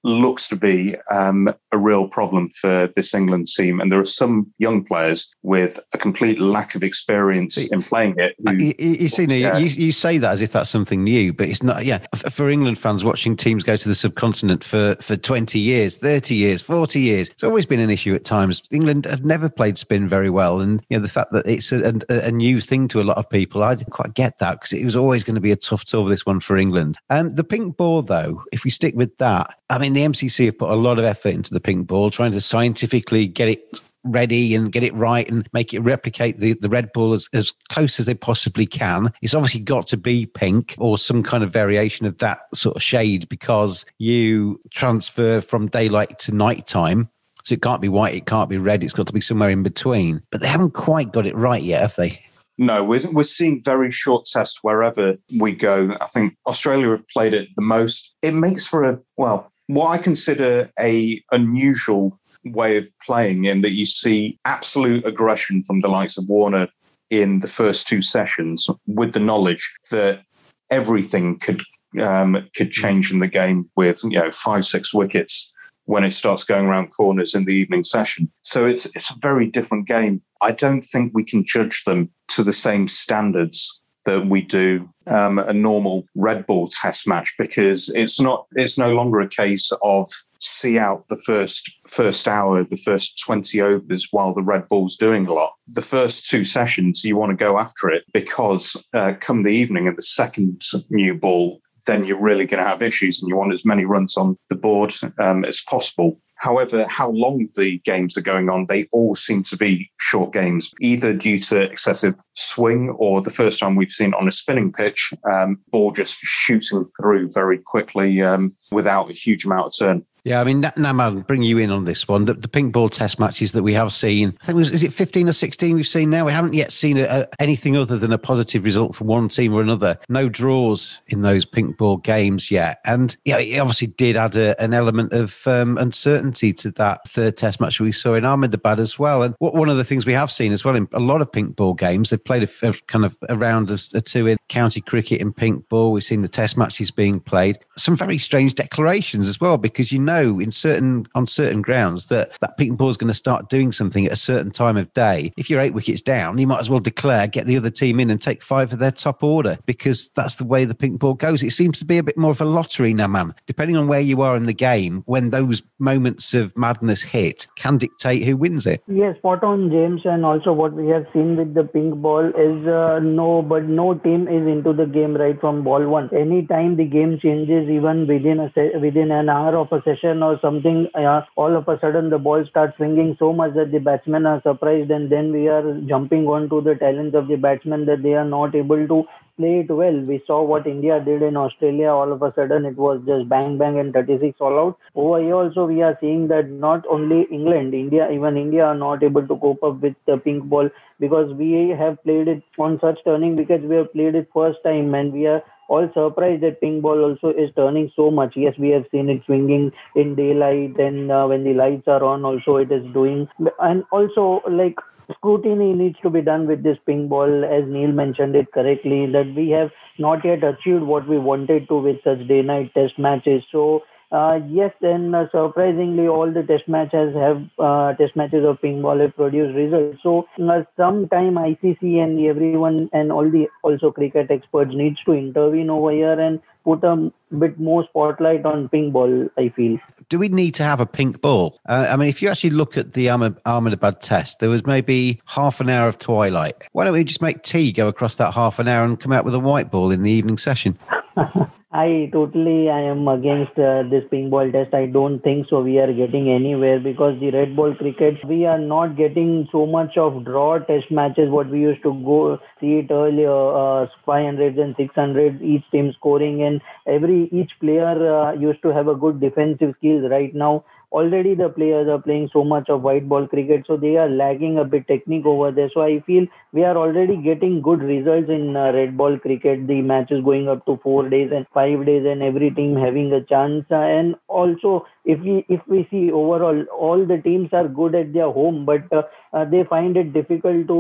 looks 0.08 0.48
to 0.48 0.56
be 0.56 0.96
um, 1.12 1.54
a 1.72 1.78
real 1.78 2.08
problem 2.08 2.50
for 2.50 2.90
this 2.96 3.14
England 3.14 3.48
team. 3.48 3.80
And 3.80 3.92
there 3.92 4.00
are 4.00 4.06
some 4.06 4.52
young 4.58 4.84
players 4.84 5.34
with 5.44 5.80
a 5.94 5.98
complete 5.98 6.40
lack 6.40 6.76
of 6.76 6.84
experience 6.84 7.58
in 7.58 7.84
playing 7.84 8.16
it. 8.18 8.36
Who, 8.46 8.56
you, 8.56 8.74
you, 8.78 9.10
see, 9.10 9.26
yeah. 9.26 9.58
you, 9.58 9.68
you 9.68 9.92
say 9.92 10.18
that 10.18 10.32
as 10.32 10.42
if 10.42 10.52
that's 10.52 10.70
something 10.70 11.04
new, 11.04 11.34
but 11.34 11.48
it's 11.50 11.64
not. 11.64 11.86
Yeah, 11.86 12.00
for 12.30 12.50
England 12.50 12.80
fans 12.80 13.04
watching 13.04 13.36
teams 13.36 13.64
go 13.64 13.76
to 13.76 13.88
the 13.88 13.96
subcontinent 13.96 14.64
for, 14.64 14.96
for 15.02 15.16
20 15.16 15.60
years, 15.60 15.98
30 15.98 16.36
years, 16.36 16.62
40 16.62 17.00
years, 17.00 17.30
it's 17.30 17.44
always 17.44 17.66
been 17.66 17.80
an 17.80 17.90
issue 17.90 18.16
at 18.16 18.24
times. 18.24 18.62
England 18.72 19.06
have 19.06 19.26
never 19.26 19.50
played 19.50 19.78
spin 19.78 20.08
very 20.08 20.30
well. 20.30 20.60
And, 20.60 20.84
you 20.90 20.98
know, 20.98 21.04
the 21.04 21.10
fact 21.10 21.32
that 21.34 21.46
it's 21.46 21.72
a, 21.72 21.94
a, 22.10 22.28
a 22.28 22.32
new 22.32 22.62
thing 22.62 22.88
to 22.90 23.02
a 23.02 23.04
lot 23.04 23.18
of 23.18 23.30
people, 23.30 23.64
I 23.64 23.76
didn't 23.76 23.92
quite 23.92 24.14
get 24.14 24.40
that 24.40 24.62
because 24.62 24.74
it 24.74 24.86
was 24.86 24.96
always 24.96 25.24
going 25.24 25.36
to 25.36 25.42
be 25.42 25.52
a 25.52 25.56
tough 25.58 25.86
tour, 25.86 26.08
this 26.08 26.26
one 26.26 26.40
for 26.40 26.58
England. 26.58 26.98
Um, 27.10 27.36
the 27.36 27.44
pink 27.44 27.78
ball, 27.78 28.02
though, 28.02 28.44
if 28.52 28.64
we 28.64 28.70
stick 28.70 28.96
with 28.96 29.18
that, 29.18 29.54
I 29.70 29.78
mean, 29.78 29.97
the 29.98 30.04
MCC 30.04 30.46
have 30.46 30.60
put 30.60 30.70
a 30.70 30.76
lot 30.76 31.00
of 31.00 31.06
effort 31.06 31.30
into 31.30 31.52
the 31.52 31.60
pink 31.60 31.88
ball, 31.88 32.12
trying 32.12 32.32
to 32.32 32.42
scientifically 32.42 33.26
get 33.26 33.48
it 33.48 33.82
ready 34.04 34.54
and 34.54 34.72
get 34.72 34.84
it 34.84 34.94
right 34.94 35.28
and 35.28 35.50
make 35.54 35.74
it 35.74 35.80
replicate 35.80 36.40
the, 36.40 36.54
the 36.54 36.70
red 36.70 36.94
ball 36.94 37.14
as, 37.14 37.28
as 37.34 37.52
close 37.70 38.00
as 38.00 38.06
they 38.06 38.14
possibly 38.14 38.68
can. 38.68 39.12
It's 39.24 39.34
obviously 39.34 39.62
got 39.62 39.88
to 39.88 39.98
be 39.98 40.28
pink 40.28 40.76
or 40.78 41.00
some 41.00 41.24
kind 41.24 41.44
of 41.44 41.52
variation 41.52 42.06
of 42.06 42.20
that 42.20 42.42
sort 42.54 42.76
of 42.76 42.84
shade 42.84 43.28
because 43.28 43.86
you 43.98 44.62
transfer 44.72 45.42
from 45.42 45.68
daylight 45.68 46.20
to 46.20 46.32
nighttime. 46.34 47.10
So 47.44 47.54
it 47.54 47.64
can't 47.64 47.82
be 47.82 47.90
white, 47.90 48.14
it 48.14 48.28
can't 48.28 48.50
be 48.50 48.58
red, 48.58 48.84
it's 48.84 48.94
got 48.94 49.08
to 49.08 49.14
be 49.14 49.22
somewhere 49.22 49.50
in 49.50 49.64
between. 49.64 50.22
But 50.32 50.42
they 50.42 50.48
haven't 50.48 50.76
quite 50.76 51.12
got 51.12 51.26
it 51.26 51.36
right 51.36 51.64
yet, 51.64 51.82
have 51.82 51.96
they? 51.96 52.22
No, 52.60 52.84
we're, 52.84 53.10
we're 53.12 53.24
seeing 53.24 53.64
very 53.64 53.90
short 53.90 54.26
tests 54.26 54.60
wherever 54.62 55.16
we 55.40 55.54
go. 55.54 55.98
I 56.00 56.06
think 56.08 56.36
Australia 56.46 56.90
have 56.90 57.08
played 57.08 57.34
it 57.34 57.50
the 57.56 57.62
most. 57.64 58.16
It 58.22 58.34
makes 58.34 58.68
for 58.68 58.84
a, 58.84 59.00
well, 59.16 59.52
what 59.68 59.88
I 59.88 59.98
consider 59.98 60.72
a 60.80 61.22
unusual 61.32 62.20
way 62.46 62.78
of 62.78 62.90
playing 63.00 63.46
in 63.46 63.62
that 63.62 63.74
you 63.74 63.86
see 63.86 64.40
absolute 64.46 65.06
aggression 65.06 65.64
from 65.64 65.82
the 65.82 65.90
likes 65.90 66.18
of 66.18 66.30
Warner 66.30 66.68
in 67.10 67.40
the 67.40 67.48
first 67.48 67.88
two 67.88 68.02
sessions 68.02 68.70
with 68.86 69.14
the 69.14 69.20
knowledge 69.20 69.74
that 69.92 70.22
everything 70.70 71.38
could 71.40 71.62
um, 72.02 72.48
could 72.56 72.72
change 72.72 73.12
in 73.12 73.20
the 73.20 73.28
game 73.28 73.70
with 73.76 74.04
you 74.04 74.20
know 74.20 74.32
five 74.32 74.66
six 74.66 74.94
wickets 74.94 75.54
when 75.86 76.04
it 76.04 76.12
starts 76.12 76.44
going 76.44 76.66
around 76.66 76.90
corners 76.90 77.34
in 77.34 77.46
the 77.46 77.54
evening 77.54 77.84
session. 77.84 78.30
So 78.42 78.66
it's 78.66 78.86
it's 78.88 79.10
a 79.10 79.16
very 79.22 79.48
different 79.48 79.88
game. 79.88 80.22
I 80.42 80.52
don't 80.52 80.84
think 80.84 81.14
we 81.14 81.24
can 81.24 81.46
judge 81.46 81.84
them 81.86 82.10
to 82.30 82.44
the 82.44 82.54
same 82.54 82.88
standards 82.88 83.80
that 84.08 84.26
we 84.26 84.42
do 84.42 84.90
um, 85.08 85.38
a 85.38 85.52
normal 85.52 86.06
red 86.16 86.46
ball 86.46 86.70
test 86.70 87.08
match 87.08 87.34
because 87.38 87.90
it's 87.94 88.22
not 88.22 88.48
it's 88.54 88.78
no 88.78 88.92
longer 88.94 89.20
a 89.20 89.28
case 89.28 89.70
of 89.84 90.10
see 90.40 90.80
out 90.80 91.06
the 91.10 91.22
first 91.26 91.70
first 91.88 92.26
hour 92.26 92.64
the 92.64 92.78
first 92.78 93.22
20 93.26 93.62
overs 93.62 94.08
while 94.12 94.34
the 94.34 94.42
red 94.42 94.66
ball's 94.70 94.96
doing 94.96 95.26
a 95.28 95.34
lot. 95.34 95.52
The 95.68 95.82
first 95.82 96.26
two 96.30 96.46
sessions 96.46 97.04
you 97.04 97.18
want 97.18 97.32
to 97.32 97.46
go 97.46 97.60
after 97.60 97.90
it 97.90 98.06
because 98.14 98.82
uh, 98.94 99.14
come 99.20 99.44
the 99.44 99.52
evening 99.52 99.88
and 99.88 99.98
the 99.98 100.04
second 100.04 100.62
new 100.90 101.14
ball 101.14 101.60
then 101.86 102.06
you're 102.06 102.22
really 102.22 102.46
going 102.46 102.64
to 102.64 102.70
have 102.70 102.82
issues 102.82 103.22
and 103.22 103.30
you 103.30 103.36
want 103.36 103.54
as 103.54 103.66
many 103.66 103.84
runs 103.84 104.16
on 104.16 104.38
the 104.50 104.58
board 104.58 104.94
um, 105.20 105.44
as 105.44 105.62
possible 105.62 106.20
However, 106.40 106.86
how 106.88 107.10
long 107.10 107.48
the 107.56 107.80
games 107.80 108.18
are 108.18 108.22
going 108.22 108.50
on, 108.50 108.68
they 108.68 108.86
all 108.92 109.16
seem 109.16 109.44
to 109.44 109.58
be 109.58 109.90
short 110.00 110.34
games, 110.34 110.72
either 110.82 111.14
due 111.14 111.40
to 111.40 111.62
excessive 111.62 112.16
swing 112.34 112.90
or 112.98 113.22
the 113.22 113.32
first 113.32 113.60
time 113.60 113.76
we've 113.76 113.90
seen 113.90 114.14
on 114.14 114.28
a 114.28 114.32
spinning 114.32 114.72
pitch, 114.72 115.14
um, 115.30 115.60
ball 115.72 115.92
just 115.92 116.20
shooting 116.20 116.86
through 117.00 117.32
very 117.34 117.58
quickly 117.58 118.22
um, 118.22 118.56
without 118.72 119.10
a 119.10 119.14
huge 119.14 119.46
amount 119.46 119.68
of 119.68 119.78
turn. 119.78 120.04
Yeah, 120.28 120.42
I 120.42 120.44
mean, 120.44 120.60
Nam, 120.76 121.00
I'll 121.00 121.22
bring 121.22 121.42
you 121.42 121.58
in 121.58 121.72
on 121.72 121.86
this 121.86 122.06
one. 122.06 122.26
The, 122.26 122.34
the, 122.34 122.50
pink 122.50 122.74
ball 122.74 122.90
test 122.90 123.18
matches 123.18 123.54
that 123.54 123.64
we 123.64 123.74
have 123.76 123.94
seen, 123.94 124.38
I 124.42 124.48
think, 124.48 124.58
was, 124.58 124.70
is 124.72 124.84
it 124.84 124.92
15 124.92 125.30
or 125.30 125.32
16 125.32 125.74
we've 125.74 125.88
seen 125.88 126.10
now? 126.10 126.26
We 126.26 126.34
haven't 126.34 126.54
yet 126.54 126.74
seen 126.74 126.98
a, 126.98 127.04
a, 127.04 127.28
anything 127.40 127.78
other 127.78 127.98
than 127.98 128.12
a 128.12 128.18
positive 128.18 128.66
result 128.66 128.94
from 128.94 129.08
one 129.08 129.30
team 129.30 129.54
or 129.54 129.62
another. 129.62 129.98
No 130.10 130.28
draws 130.28 131.00
in 131.08 131.22
those 131.22 131.46
pink 131.46 131.78
ball 131.78 131.96
games 131.96 132.52
yet. 132.52 132.82
And 132.84 133.16
yeah, 133.24 133.38
it 133.38 133.58
obviously 133.58 133.88
did 133.88 134.18
add 134.18 134.36
a, 134.36 134.62
an 134.62 134.74
element 134.74 135.14
of 135.14 135.48
um, 135.48 135.78
uncertainty 135.78 136.52
to 136.54 136.72
that 136.72 137.08
third 137.08 137.38
test 137.38 137.62
match 137.62 137.80
we 137.80 137.94
saw 137.94 138.14
in 138.16 138.26
Ahmedabad 138.26 138.82
as 138.82 139.00
well. 139.00 139.24
And 139.24 139.34
what, 139.40 139.56
one 139.56 139.70
of 139.70 139.78
the 139.78 139.86
things 139.86 140.06
we 140.06 140.12
have 140.12 140.32
seen 140.32 140.52
as 140.52 140.66
well 140.66 140.76
in 140.76 140.90
a 140.92 141.00
lot 141.00 141.22
of 141.22 141.32
pink 141.32 141.56
ball 141.56 141.74
games, 141.74 142.10
they've 142.10 142.22
played 142.22 142.44
a, 142.44 142.74
kind 142.88 143.06
of 143.06 143.18
a 143.30 143.38
round 143.38 143.72
of 143.72 143.82
a 143.94 144.02
two 144.02 144.28
in 144.28 144.38
county 144.50 144.82
cricket 144.82 145.22
in 145.22 145.32
pink 145.32 145.70
ball. 145.70 145.94
We've 145.94 146.04
seen 146.04 146.22
the 146.22 146.28
test 146.28 146.58
matches 146.58 146.92
being 146.92 147.22
played. 147.22 147.60
Some 147.78 147.96
very 147.96 148.18
strange 148.18 148.56
declarations 148.58 149.30
as 149.30 149.40
well, 149.40 149.58
because 149.58 149.92
you 149.92 150.00
know 150.00 150.40
in 150.40 150.52
certain 150.52 151.08
on 151.16 151.28
certain 151.28 151.62
grounds 151.62 152.08
that 152.08 152.32
that 152.42 152.58
pink 152.58 152.78
ball 152.78 152.90
is 152.90 152.98
going 152.98 153.08
to 153.08 153.14
start 153.14 153.50
doing 153.50 153.72
something 153.72 154.06
at 154.06 154.12
a 154.12 154.18
certain 154.18 154.52
time 154.52 154.76
of 154.76 154.92
day. 154.94 155.32
If 155.38 155.50
you're 155.50 155.62
eight 155.62 155.74
wickets 155.74 156.02
down, 156.02 156.38
you 156.38 156.48
might 156.48 156.60
as 156.60 156.70
well 156.70 156.80
declare, 156.82 157.28
get 157.28 157.46
the 157.46 157.56
other 157.56 157.70
team 157.70 158.00
in 158.00 158.10
and 158.10 158.22
take 158.22 158.44
five 158.44 158.74
of 158.74 158.80
their 158.80 158.92
top 158.92 159.24
order 159.24 159.58
because 159.66 160.10
that's 160.10 160.36
the 160.36 160.44
way 160.44 160.66
the 160.66 160.76
pink 160.76 161.00
ball 161.00 161.14
goes. 161.14 161.44
It 161.44 161.52
seems 161.52 161.80
to 161.80 161.86
be 161.86 161.98
a 161.98 162.04
bit 162.04 162.18
more 162.18 162.32
of 162.32 162.42
a 162.42 162.46
lottery 162.46 162.94
Naman. 162.94 163.34
Depending 163.46 163.78
on 163.78 163.88
where 163.88 164.02
you 164.02 164.22
are 164.22 164.36
in 164.36 164.46
the 164.46 164.54
game, 164.54 165.04
when 165.06 165.30
those 165.30 165.62
moments 165.80 166.34
of 166.34 166.58
madness 166.58 167.04
hit, 167.04 167.48
can 167.56 167.78
dictate 167.78 168.24
who 168.24 168.36
wins 168.36 168.66
it. 168.66 168.84
Yes, 168.88 169.16
spot 169.18 169.44
on, 169.44 169.70
James. 169.70 170.02
And 170.06 170.26
also 170.26 170.52
what 170.52 170.74
we 170.74 170.88
have 170.88 171.06
seen 171.14 171.38
with 171.38 171.54
the 171.54 171.64
pink 171.64 171.96
ball 171.96 172.26
is 172.26 172.68
uh, 172.68 173.00
no, 173.04 173.42
but 173.42 173.66
no 173.66 173.94
team 173.94 174.28
is 174.28 174.48
into 174.48 174.74
the 174.74 174.86
game 174.86 175.16
right 175.16 175.40
from 175.40 175.64
ball 175.64 175.86
one. 175.88 176.10
Anytime 176.16 176.78
the 176.78 176.86
game 176.86 177.20
changes, 177.22 177.70
even 177.70 178.08
within 178.08 178.40
a 178.40 178.47
se- 178.56 178.78
within 178.80 179.12
an 179.12 179.30
hour 179.30 179.56
of 179.58 179.72
a 179.72 179.82
session 179.84 180.24
or 180.24 180.40
something, 180.40 180.88
uh, 180.96 181.22
all 181.36 181.56
of 181.56 181.68
a 181.68 181.80
sudden 181.80 182.10
the 182.10 182.18
ball 182.18 182.44
starts 182.50 182.76
swinging 182.78 183.16
so 183.20 183.32
much 183.34 183.54
that 183.56 183.72
the 183.72 183.80
batsmen 183.80 184.26
are 184.26 184.42
surprised, 184.42 184.92
and 184.92 185.10
then 185.10 185.32
we 185.32 185.48
are 185.48 185.80
jumping 185.88 186.28
onto 186.28 186.62
the 186.62 186.76
talents 186.76 187.16
of 187.16 187.28
the 187.28 187.36
batsmen 187.36 187.86
that 187.86 188.04
they 188.04 188.14
are 188.14 188.26
not 188.26 188.56
able 188.56 188.88
to 188.88 189.04
play 189.38 189.60
it 189.60 189.70
well. 189.70 190.00
We 190.12 190.22
saw 190.28 190.44
what 190.44 190.68
India 190.68 191.00
did 191.00 191.22
in 191.22 191.38
Australia. 191.38 191.90
All 191.90 192.12
of 192.12 192.22
a 192.24 192.34
sudden, 192.34 192.66
it 192.66 192.76
was 192.78 193.02
just 193.06 193.30
bang 193.30 193.58
bang 193.58 193.80
and 193.80 193.94
36 193.94 194.38
all 194.40 194.60
out. 194.60 194.78
Over 194.96 195.22
here, 195.22 195.36
also, 195.36 195.66
we 195.66 195.82
are 195.82 195.98
seeing 196.02 196.28
that 196.30 196.50
not 196.50 196.86
only 196.90 197.24
England, 197.32 197.74
India, 197.74 198.10
even 198.12 198.38
India 198.38 198.66
are 198.66 198.76
not 198.76 199.04
able 199.04 199.28
to 199.28 199.38
cope 199.38 199.64
up 199.64 199.80
with 199.82 199.96
the 200.06 200.18
pink 200.18 200.44
ball 200.46 200.70
because 201.00 201.34
we 201.34 201.70
have 201.70 202.02
played 202.04 202.28
it 202.28 202.44
on 202.58 202.80
such 202.82 203.00
turning 203.06 203.36
because 203.36 203.62
we 203.62 203.76
have 203.76 203.92
played 203.94 204.16
it 204.16 204.30
first 204.34 204.58
time 204.64 204.94
and 204.96 205.14
we 205.14 205.28
are 205.28 205.44
all 205.68 205.90
surprised 205.94 206.44
that 206.44 206.62
ping 206.62 206.82
ball 206.82 207.04
also 207.04 207.30
is 207.30 207.50
turning 207.56 207.92
so 207.96 208.10
much. 208.12 208.34
Yes, 208.36 208.54
we 208.58 208.70
have 208.70 208.86
seen 208.92 209.10
it 209.10 209.22
swinging 209.26 209.72
in 209.96 210.16
daylight 210.16 210.80
and 210.80 211.12
uh, 211.12 211.26
when 211.26 211.44
the 211.44 211.54
lights 211.54 211.88
are 211.88 212.04
on, 212.04 212.24
also 212.26 212.58
it 212.58 212.72
is 212.72 212.84
doing. 212.94 213.28
And 213.60 213.84
also, 213.92 214.42
like 214.50 214.76
scrutiny 215.14 215.74
needs 215.74 215.98
to 216.04 216.10
be 216.10 216.22
done 216.22 216.48
with 216.48 216.64
this 216.64 216.78
ping 216.86 217.08
ball, 217.08 217.46
as 217.46 217.64
Neil 217.68 217.92
mentioned 217.92 218.36
it 218.36 218.52
correctly, 218.54 219.06
that 219.12 219.34
we 219.36 219.50
have 219.50 219.70
not 219.98 220.24
yet 220.26 220.44
achieved 220.44 220.84
what 220.84 221.08
we 221.08 221.18
wanted 221.18 221.68
to 221.70 221.78
with 221.78 221.98
such 222.04 222.28
day 222.28 222.42
night 222.42 222.74
test 222.74 222.98
matches. 222.98 223.44
So 223.52 223.84
uh, 224.10 224.40
yes, 224.50 224.74
and 224.82 225.14
uh, 225.14 225.26
surprisingly, 225.32 226.08
all 226.08 226.32
the 226.32 226.44
test 226.44 226.68
matches 226.70 227.14
have 227.14 227.44
uh, 227.60 227.94
test 227.96 228.16
matches 228.16 228.46
of 228.46 228.62
ping 228.62 228.82
ball 228.82 228.98
have 229.00 229.14
produced 229.16 229.54
results. 229.54 229.98
So, 230.02 230.26
uh, 230.42 230.64
sometime 230.78 231.36
ICC 231.36 232.02
and 232.02 232.18
everyone 232.26 232.90
and 232.94 233.12
all 233.12 233.30
the 233.30 233.48
also 233.64 233.92
cricket 233.92 234.32
experts 234.32 234.72
needs 234.74 234.98
to 235.06 235.12
intervene 235.12 235.70
over 235.70 235.92
here 235.92 236.18
and 236.18 236.40
put 236.64 236.86
a 236.86 237.12
bit 237.38 237.60
more 237.60 237.84
spotlight 237.90 238.46
on 238.46 238.70
ping 238.70 238.92
ball. 238.92 239.28
I 239.38 239.50
feel. 239.50 239.78
Do 240.08 240.20
we 240.20 240.30
need 240.30 240.54
to 240.56 240.64
have 240.64 240.80
a 240.80 240.86
pink 240.86 241.20
ball? 241.20 241.60
Uh, 241.68 241.88
I 241.90 241.98
mean, 241.98 242.08
if 242.08 242.22
you 242.22 242.30
actually 242.30 242.52
look 242.52 242.78
at 242.78 242.94
the 242.94 243.10
Ahmedabad 243.10 244.00
test, 244.00 244.40
there 244.40 244.50
was 244.50 244.66
maybe 244.66 245.22
half 245.26 245.60
an 245.60 245.70
hour 245.70 245.90
of 245.90 246.00
twilight. 246.00 246.56
Why 246.72 246.86
don't 246.86 246.94
we 246.94 247.04
just 247.04 247.22
make 247.22 247.44
tea 247.44 247.74
go 247.74 247.90
across 247.90 248.16
that 248.16 248.34
half 248.34 248.58
an 248.60 248.70
hour 248.70 248.86
and 248.86 248.98
come 248.98 249.12
out 249.12 249.26
with 249.26 249.36
a 249.36 249.40
white 249.40 249.70
ball 249.70 249.92
in 249.92 250.04
the 250.04 250.12
evening 250.12 250.38
session? 250.38 250.80
I 251.72 252.10
totally 252.14 252.70
I 252.70 252.80
am 252.80 253.08
against 253.10 253.58
uh, 253.60 253.84
this 253.84 254.04
ping 254.10 254.30
ball 254.30 254.50
test. 254.52 254.74
I 254.74 254.86
don't 254.86 255.20
think 255.20 255.48
so. 255.50 255.62
We 255.62 255.80
are 255.80 255.92
getting 255.94 256.30
anywhere 256.30 256.80
because 256.80 257.20
the 257.20 257.30
red 257.32 257.56
ball 257.58 257.74
cricket 257.76 258.16
we 258.26 258.46
are 258.46 258.58
not 258.58 258.96
getting 258.96 259.48
so 259.52 259.66
much 259.66 259.98
of 259.98 260.24
draw 260.26 260.60
test 260.60 260.90
matches 260.92 261.30
what 261.30 261.50
we 261.50 261.60
used 261.60 261.84
to 261.84 261.94
go 262.06 262.40
see 262.62 262.78
it 262.80 262.90
earlier. 262.92 263.32
Uh, 263.32 263.88
500 264.06 264.58
and 264.58 264.76
600 264.78 265.42
each 265.42 265.64
team 265.72 265.92
scoring 265.98 266.42
and 266.42 266.62
every 266.86 267.28
each 267.34 267.52
player 267.60 267.96
uh, 268.16 268.32
used 268.34 268.62
to 268.62 268.70
have 268.74 268.88
a 268.88 268.96
good 268.96 269.20
defensive 269.20 269.76
skills. 269.78 270.10
Right 270.10 270.34
now 270.34 270.64
already 270.92 271.36
the 271.36 271.50
players 271.50 271.88
are 271.88 272.02
playing 272.02 272.30
so 272.32 272.44
much 272.44 272.70
of 272.70 272.82
white 272.82 273.08
ball 273.10 273.28
cricket 273.28 273.64
so 273.68 273.78
they 273.78 273.98
are 273.98 274.10
lagging 274.10 274.58
a 274.58 274.64
bit 274.64 274.88
technique 274.88 275.26
over 275.26 275.52
there. 275.52 275.70
So 275.74 275.82
i 275.82 276.00
feel 276.02 276.26
we 276.54 276.64
are 276.64 276.78
already 276.78 277.18
getting 277.18 277.62
good 277.62 277.82
results 277.82 278.30
in 278.30 278.56
uh, 278.56 278.72
red 278.74 278.98
ball 278.98 279.18
cricket. 279.20 279.68
The 279.68 279.82
matches 279.82 280.24
going 280.24 280.48
up 280.48 280.66
to 280.66 280.80
4 280.84 281.10
days 281.10 281.32
and 281.34 281.46
5 281.54 281.86
days 281.86 282.06
and 282.06 282.24
every 282.24 282.52
team 282.52 282.76
having 282.76 283.12
a 283.14 283.24
chance. 283.24 283.66
Uh, 283.72 283.76
and 283.76 284.16
also 284.28 284.86
if 285.14 285.20
we 285.28 285.36
if 285.58 285.62
we 285.68 285.88
see 285.92 286.12
overall 286.12 286.64
all 286.86 287.06
the 287.12 287.18
teams 287.28 287.50
are 287.54 287.68
good 287.68 287.96
at 287.96 288.14
their 288.14 288.32
home 288.40 288.66
but 288.66 288.92
uh, 288.92 289.04
uh 289.34 289.46
they 289.46 289.64
find 289.70 289.96
it 289.98 290.14
difficult 290.14 290.68
to 290.68 290.80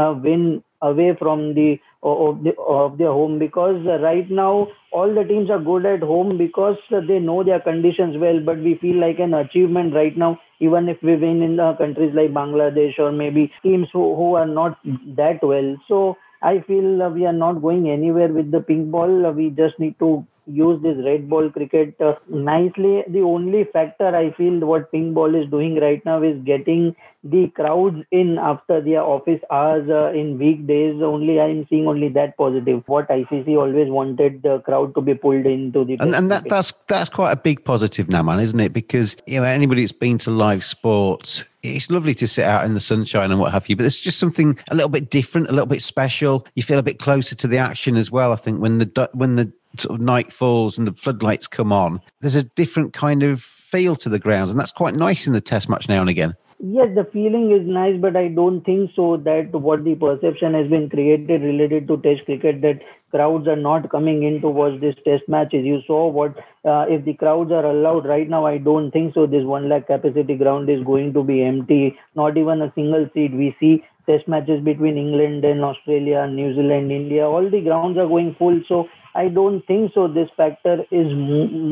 uh, 0.00 0.14
win 0.26 0.62
away 0.82 1.14
from 1.18 1.54
the 1.54 1.78
of, 2.02 2.42
the, 2.44 2.52
of 2.60 2.98
their 2.98 3.12
home 3.12 3.38
because 3.38 3.84
right 4.02 4.30
now 4.30 4.68
all 4.92 5.12
the 5.14 5.24
teams 5.24 5.50
are 5.50 5.58
good 5.58 5.86
at 5.86 6.00
home 6.00 6.36
because 6.38 6.76
they 7.08 7.18
know 7.18 7.42
their 7.42 7.60
conditions 7.60 8.16
well 8.18 8.40
but 8.40 8.58
we 8.58 8.76
feel 8.80 9.00
like 9.00 9.18
an 9.18 9.34
achievement 9.34 9.94
right 9.94 10.16
now 10.16 10.38
even 10.60 10.88
if 10.88 11.02
we 11.02 11.16
win 11.16 11.42
in 11.42 11.56
the 11.56 11.72
countries 11.78 12.14
like 12.14 12.32
bangladesh 12.32 12.98
or 12.98 13.10
maybe 13.12 13.52
teams 13.62 13.88
who, 13.92 14.14
who 14.16 14.34
are 14.34 14.46
not 14.46 14.78
that 15.16 15.38
well. 15.42 15.76
So 15.88 16.16
i 16.42 16.60
feel 16.66 17.10
we 17.10 17.24
are 17.26 17.32
not 17.32 17.62
going 17.62 17.90
anywhere 17.90 18.28
with 18.28 18.50
the 18.50 18.60
pink 18.60 18.90
ball. 18.90 19.32
We 19.32 19.50
just 19.50 19.78
need 19.78 19.98
to 19.98 20.26
use 20.46 20.82
this 20.82 20.96
red 21.04 21.28
ball 21.28 21.50
cricket 21.50 21.94
uh, 22.00 22.14
nicely. 22.28 23.04
The 23.08 23.20
only 23.20 23.64
factor 23.64 24.14
I 24.14 24.32
feel 24.32 24.60
what 24.60 24.90
pink 24.92 25.14
ball 25.14 25.34
is 25.34 25.50
doing 25.50 25.80
right 25.80 26.04
now 26.04 26.22
is 26.22 26.40
getting 26.44 26.94
the 27.24 27.48
crowds 27.48 28.04
in 28.12 28.38
after 28.38 28.80
their 28.80 29.02
office 29.02 29.40
hours 29.50 29.88
uh, 29.90 30.12
in 30.12 30.38
weekdays. 30.38 31.02
Only 31.02 31.40
I'm 31.40 31.66
seeing 31.68 31.88
only 31.88 32.08
that 32.10 32.36
positive. 32.36 32.82
What 32.86 33.08
ICC 33.08 33.56
always 33.56 33.90
wanted 33.90 34.42
the 34.42 34.60
crowd 34.60 34.94
to 34.94 35.00
be 35.00 35.14
pulled 35.14 35.46
into 35.46 35.84
the 35.84 35.96
and, 35.98 36.14
and 36.14 36.30
that, 36.30 36.48
that's 36.48 36.72
that's 36.86 37.10
quite 37.10 37.32
a 37.32 37.36
big 37.36 37.64
positive 37.64 38.06
Naman, 38.06 38.42
isn't 38.42 38.60
it? 38.60 38.72
Because 38.72 39.16
you 39.26 39.40
know 39.40 39.46
anybody 39.46 39.82
that's 39.82 39.92
been 39.92 40.18
to 40.18 40.30
live 40.30 40.62
sports 40.62 41.44
it's 41.74 41.90
lovely 41.90 42.14
to 42.14 42.28
sit 42.28 42.44
out 42.44 42.64
in 42.64 42.74
the 42.74 42.80
sunshine 42.80 43.30
and 43.30 43.40
what 43.40 43.52
have 43.52 43.68
you, 43.68 43.76
but 43.76 43.86
it's 43.86 43.98
just 43.98 44.18
something 44.18 44.56
a 44.70 44.74
little 44.74 44.88
bit 44.88 45.10
different, 45.10 45.48
a 45.48 45.52
little 45.52 45.66
bit 45.66 45.82
special. 45.82 46.46
You 46.54 46.62
feel 46.62 46.78
a 46.78 46.82
bit 46.82 46.98
closer 46.98 47.34
to 47.34 47.48
the 47.48 47.58
action 47.58 47.96
as 47.96 48.10
well. 48.10 48.32
I 48.32 48.36
think 48.36 48.60
when 48.60 48.78
the 48.78 49.10
when 49.14 49.36
the 49.36 49.52
sort 49.80 49.98
of 49.98 50.04
night 50.04 50.32
falls 50.32 50.78
and 50.78 50.86
the 50.86 50.92
floodlights 50.92 51.46
come 51.46 51.72
on, 51.72 52.00
there's 52.20 52.34
a 52.34 52.44
different 52.44 52.92
kind 52.92 53.22
of 53.22 53.42
feel 53.42 53.96
to 53.96 54.08
the 54.08 54.18
grounds, 54.18 54.50
and 54.50 54.60
that's 54.60 54.72
quite 54.72 54.94
nice 54.94 55.26
in 55.26 55.32
the 55.32 55.40
test 55.40 55.68
match 55.68 55.88
now 55.88 56.00
and 56.00 56.10
again. 56.10 56.34
Yes, 56.58 56.88
the 56.94 57.04
feeling 57.12 57.52
is 57.52 57.66
nice, 57.66 58.00
but 58.00 58.16
I 58.16 58.28
don't 58.28 58.62
think 58.62 58.90
so 58.96 59.18
that 59.18 59.52
what 59.52 59.84
the 59.84 59.94
perception 59.94 60.54
has 60.54 60.68
been 60.68 60.88
created 60.88 61.42
related 61.42 61.86
to 61.88 61.98
Test 61.98 62.24
cricket 62.24 62.62
that 62.62 62.80
crowds 63.10 63.46
are 63.46 63.56
not 63.56 63.90
coming 63.90 64.22
in 64.22 64.40
to 64.40 64.48
watch 64.48 64.80
this 64.80 64.94
Test 65.04 65.28
matches. 65.28 65.66
You 65.66 65.82
saw 65.86 66.08
what 66.08 66.34
uh, 66.64 66.86
if 66.88 67.04
the 67.04 67.12
crowds 67.12 67.52
are 67.52 67.66
allowed 67.66 68.06
right 68.06 68.26
now. 68.26 68.46
I 68.46 68.56
don't 68.56 68.90
think 68.90 69.12
so. 69.12 69.26
This 69.26 69.44
one 69.44 69.68
lakh 69.68 69.86
capacity 69.86 70.34
ground 70.36 70.70
is 70.70 70.82
going 70.82 71.12
to 71.12 71.22
be 71.22 71.42
empty. 71.42 71.94
Not 72.14 72.38
even 72.38 72.62
a 72.62 72.72
single 72.74 73.06
seat. 73.12 73.32
We 73.34 73.54
see 73.60 73.84
Test 74.06 74.26
matches 74.26 74.64
between 74.64 74.96
England 74.96 75.44
and 75.44 75.62
Australia, 75.62 76.26
New 76.26 76.54
Zealand, 76.54 76.90
India. 76.90 77.28
All 77.28 77.50
the 77.50 77.60
grounds 77.60 77.98
are 77.98 78.08
going 78.08 78.34
full. 78.38 78.62
So 78.66 78.88
I 79.16 79.28
don't 79.28 79.66
think 79.66 79.92
so. 79.94 80.08
This 80.08 80.28
factor 80.36 80.84
is 80.90 81.06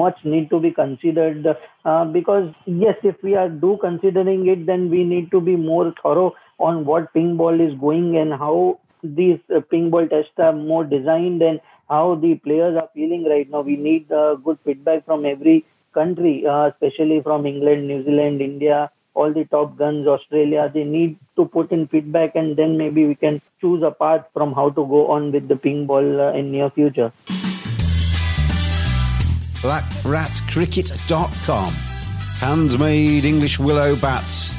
much 0.03 0.19
need 0.25 0.49
to 0.51 0.59
be 0.59 0.71
considered 0.71 1.47
uh, 1.85 2.05
because 2.07 2.53
yes, 2.65 2.97
if 3.03 3.23
we 3.23 3.35
are 3.35 3.51
do 3.51 3.77
considering 3.81 4.47
it, 4.49 4.65
then 4.65 4.89
we 4.91 5.05
need 5.05 5.31
to 5.33 5.41
be 5.41 5.55
more 5.55 5.93
thorough 6.03 6.33
on 6.59 6.87
what 6.87 7.13
ping 7.13 7.37
ball 7.37 7.61
is 7.61 7.75
going 7.79 8.17
and 8.17 8.33
how 8.33 8.81
these 9.03 9.39
uh, 9.55 9.61
ping 9.71 9.91
ball 9.91 10.09
tests 10.09 10.33
are 10.39 10.55
more 10.55 10.85
designed 10.85 11.43
and 11.43 11.61
how 11.89 12.15
the 12.15 12.35
players 12.37 12.77
are 12.81 12.89
feeling 12.95 13.25
right 13.25 13.51
now. 13.51 13.61
We 13.61 13.77
need 13.77 14.11
uh, 14.11 14.37
good 14.37 14.59
feedback 14.65 15.05
from 15.05 15.27
every 15.27 15.67
country, 15.93 16.47
uh, 16.47 16.71
especially 16.71 17.21
from 17.23 17.45
England, 17.45 17.87
New 17.87 18.05
Zealand, 18.05 18.41
India, 18.41 18.91
all 19.15 19.33
the 19.33 19.45
top 19.45 19.77
guns, 19.77 20.07
Australia, 20.07 20.71
they 20.73 20.85
need 20.85 21.19
to 21.37 21.47
put 21.47 21.73
in 21.73 21.89
feedback 21.89 22.35
and 22.35 22.57
then 22.57 22.77
maybe 22.77 23.07
we 23.07 23.15
can 23.15 23.41
choose 23.61 23.83
a 23.83 23.91
path 23.91 24.27
from 24.33 24.53
how 24.53 24.69
to 24.71 24.87
go 24.87 25.11
on 25.11 25.33
with 25.33 25.49
the 25.49 25.57
ping 25.57 25.87
ball 25.87 26.21
uh, 26.21 26.33
in 26.33 26.53
near 26.53 26.71
future. 26.71 27.13
BlackRatCricket.com 29.63 31.73
Handmade 32.41 33.25
English 33.25 33.59
willow 33.59 33.97
bats. 33.97 34.53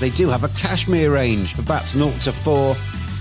They 0.00 0.10
do 0.10 0.28
have 0.28 0.42
a 0.42 0.48
Kashmir 0.48 1.12
range 1.12 1.56
of 1.56 1.68
bats 1.68 1.92
0 1.92 2.10
to 2.22 2.32
4 2.32 2.74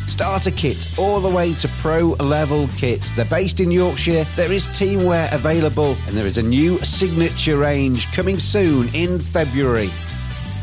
starter 0.08 0.52
kit 0.52 0.98
all 0.98 1.20
the 1.20 1.30
way 1.30 1.54
to 1.54 1.68
pro 1.80 2.10
level 2.20 2.68
kits. 2.78 3.12
They're 3.12 3.26
based 3.26 3.60
in 3.60 3.72
Yorkshire. 3.72 4.26
There 4.36 4.52
is 4.52 4.66
teamwear 4.68 5.32
available 5.34 5.96
and 6.08 6.18
there 6.18 6.26
is 6.26 6.38
a 6.38 6.42
new 6.42 6.80
signature 6.80 7.58
range 7.58 8.12
coming 8.12 8.40
soon 8.40 8.94
in 8.96 9.20
February. 9.20 9.90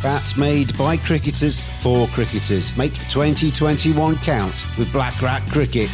Bats 0.03 0.35
made 0.35 0.77
by 0.79 0.97
cricketers 0.97 1.61
for 1.61 2.07
cricketers. 2.09 2.75
Make 2.75 2.95
2021 3.11 4.17
count 4.17 4.67
with 4.79 4.91
Black 4.93 5.21
Rat 5.21 5.43
Cricket. 5.51 5.91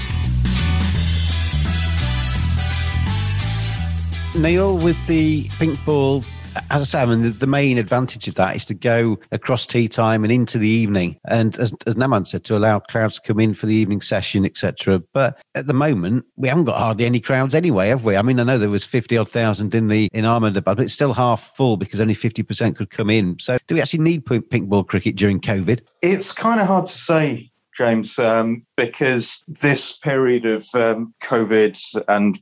Neil, 4.36 4.78
with 4.78 4.96
the 5.06 5.48
pink 5.58 5.84
ball 5.84 6.22
as 6.70 6.82
I 6.82 6.84
say, 6.84 7.00
I 7.00 7.06
mean, 7.06 7.22
the, 7.22 7.30
the, 7.30 7.46
main 7.46 7.78
advantage 7.78 8.28
of 8.28 8.34
that 8.34 8.56
is 8.56 8.66
to 8.66 8.74
go 8.74 9.18
across 9.32 9.66
tea 9.66 9.88
time 9.88 10.24
and 10.24 10.32
into 10.32 10.58
the 10.58 10.68
evening. 10.68 11.18
And 11.26 11.56
as, 11.58 11.72
as 11.86 11.94
Naman 11.94 12.26
said, 12.26 12.44
to 12.44 12.56
allow 12.56 12.80
crowds 12.80 13.16
to 13.16 13.22
come 13.22 13.40
in 13.40 13.54
for 13.54 13.66
the 13.66 13.74
evening 13.74 14.00
session, 14.00 14.44
etc. 14.44 15.00
But 15.12 15.38
at 15.54 15.66
the 15.66 15.74
moment, 15.74 16.24
we 16.36 16.48
haven't 16.48 16.64
got 16.64 16.78
hardly 16.78 17.06
any 17.06 17.20
crowds 17.20 17.54
anyway, 17.54 17.88
have 17.88 18.04
we? 18.04 18.16
I 18.16 18.22
mean, 18.22 18.40
I 18.40 18.44
know 18.44 18.58
there 18.58 18.68
was 18.68 18.84
50 18.84 19.16
odd 19.16 19.28
thousand 19.28 19.74
in 19.74 19.88
the 19.88 20.08
in 20.12 20.24
Ahmedabad, 20.24 20.76
but 20.76 20.84
it's 20.84 20.94
still 20.94 21.12
half 21.12 21.54
full 21.56 21.76
because 21.76 22.00
only 22.00 22.14
50% 22.14 22.76
could 22.76 22.90
come 22.90 23.10
in. 23.10 23.38
So 23.40 23.58
do 23.66 23.74
we 23.74 23.80
actually 23.80 24.02
need 24.02 24.26
pink 24.26 24.68
ball 24.68 24.84
cricket 24.84 25.16
during 25.16 25.40
COVID? 25.40 25.80
It's 26.02 26.32
kind 26.32 26.60
of 26.60 26.66
hard 26.66 26.86
to 26.86 26.92
say. 26.92 27.50
James, 27.76 28.18
um, 28.18 28.64
because 28.76 29.44
this 29.46 29.98
period 29.98 30.46
of 30.46 30.66
um, 30.74 31.14
COVID 31.22 32.04
and 32.08 32.40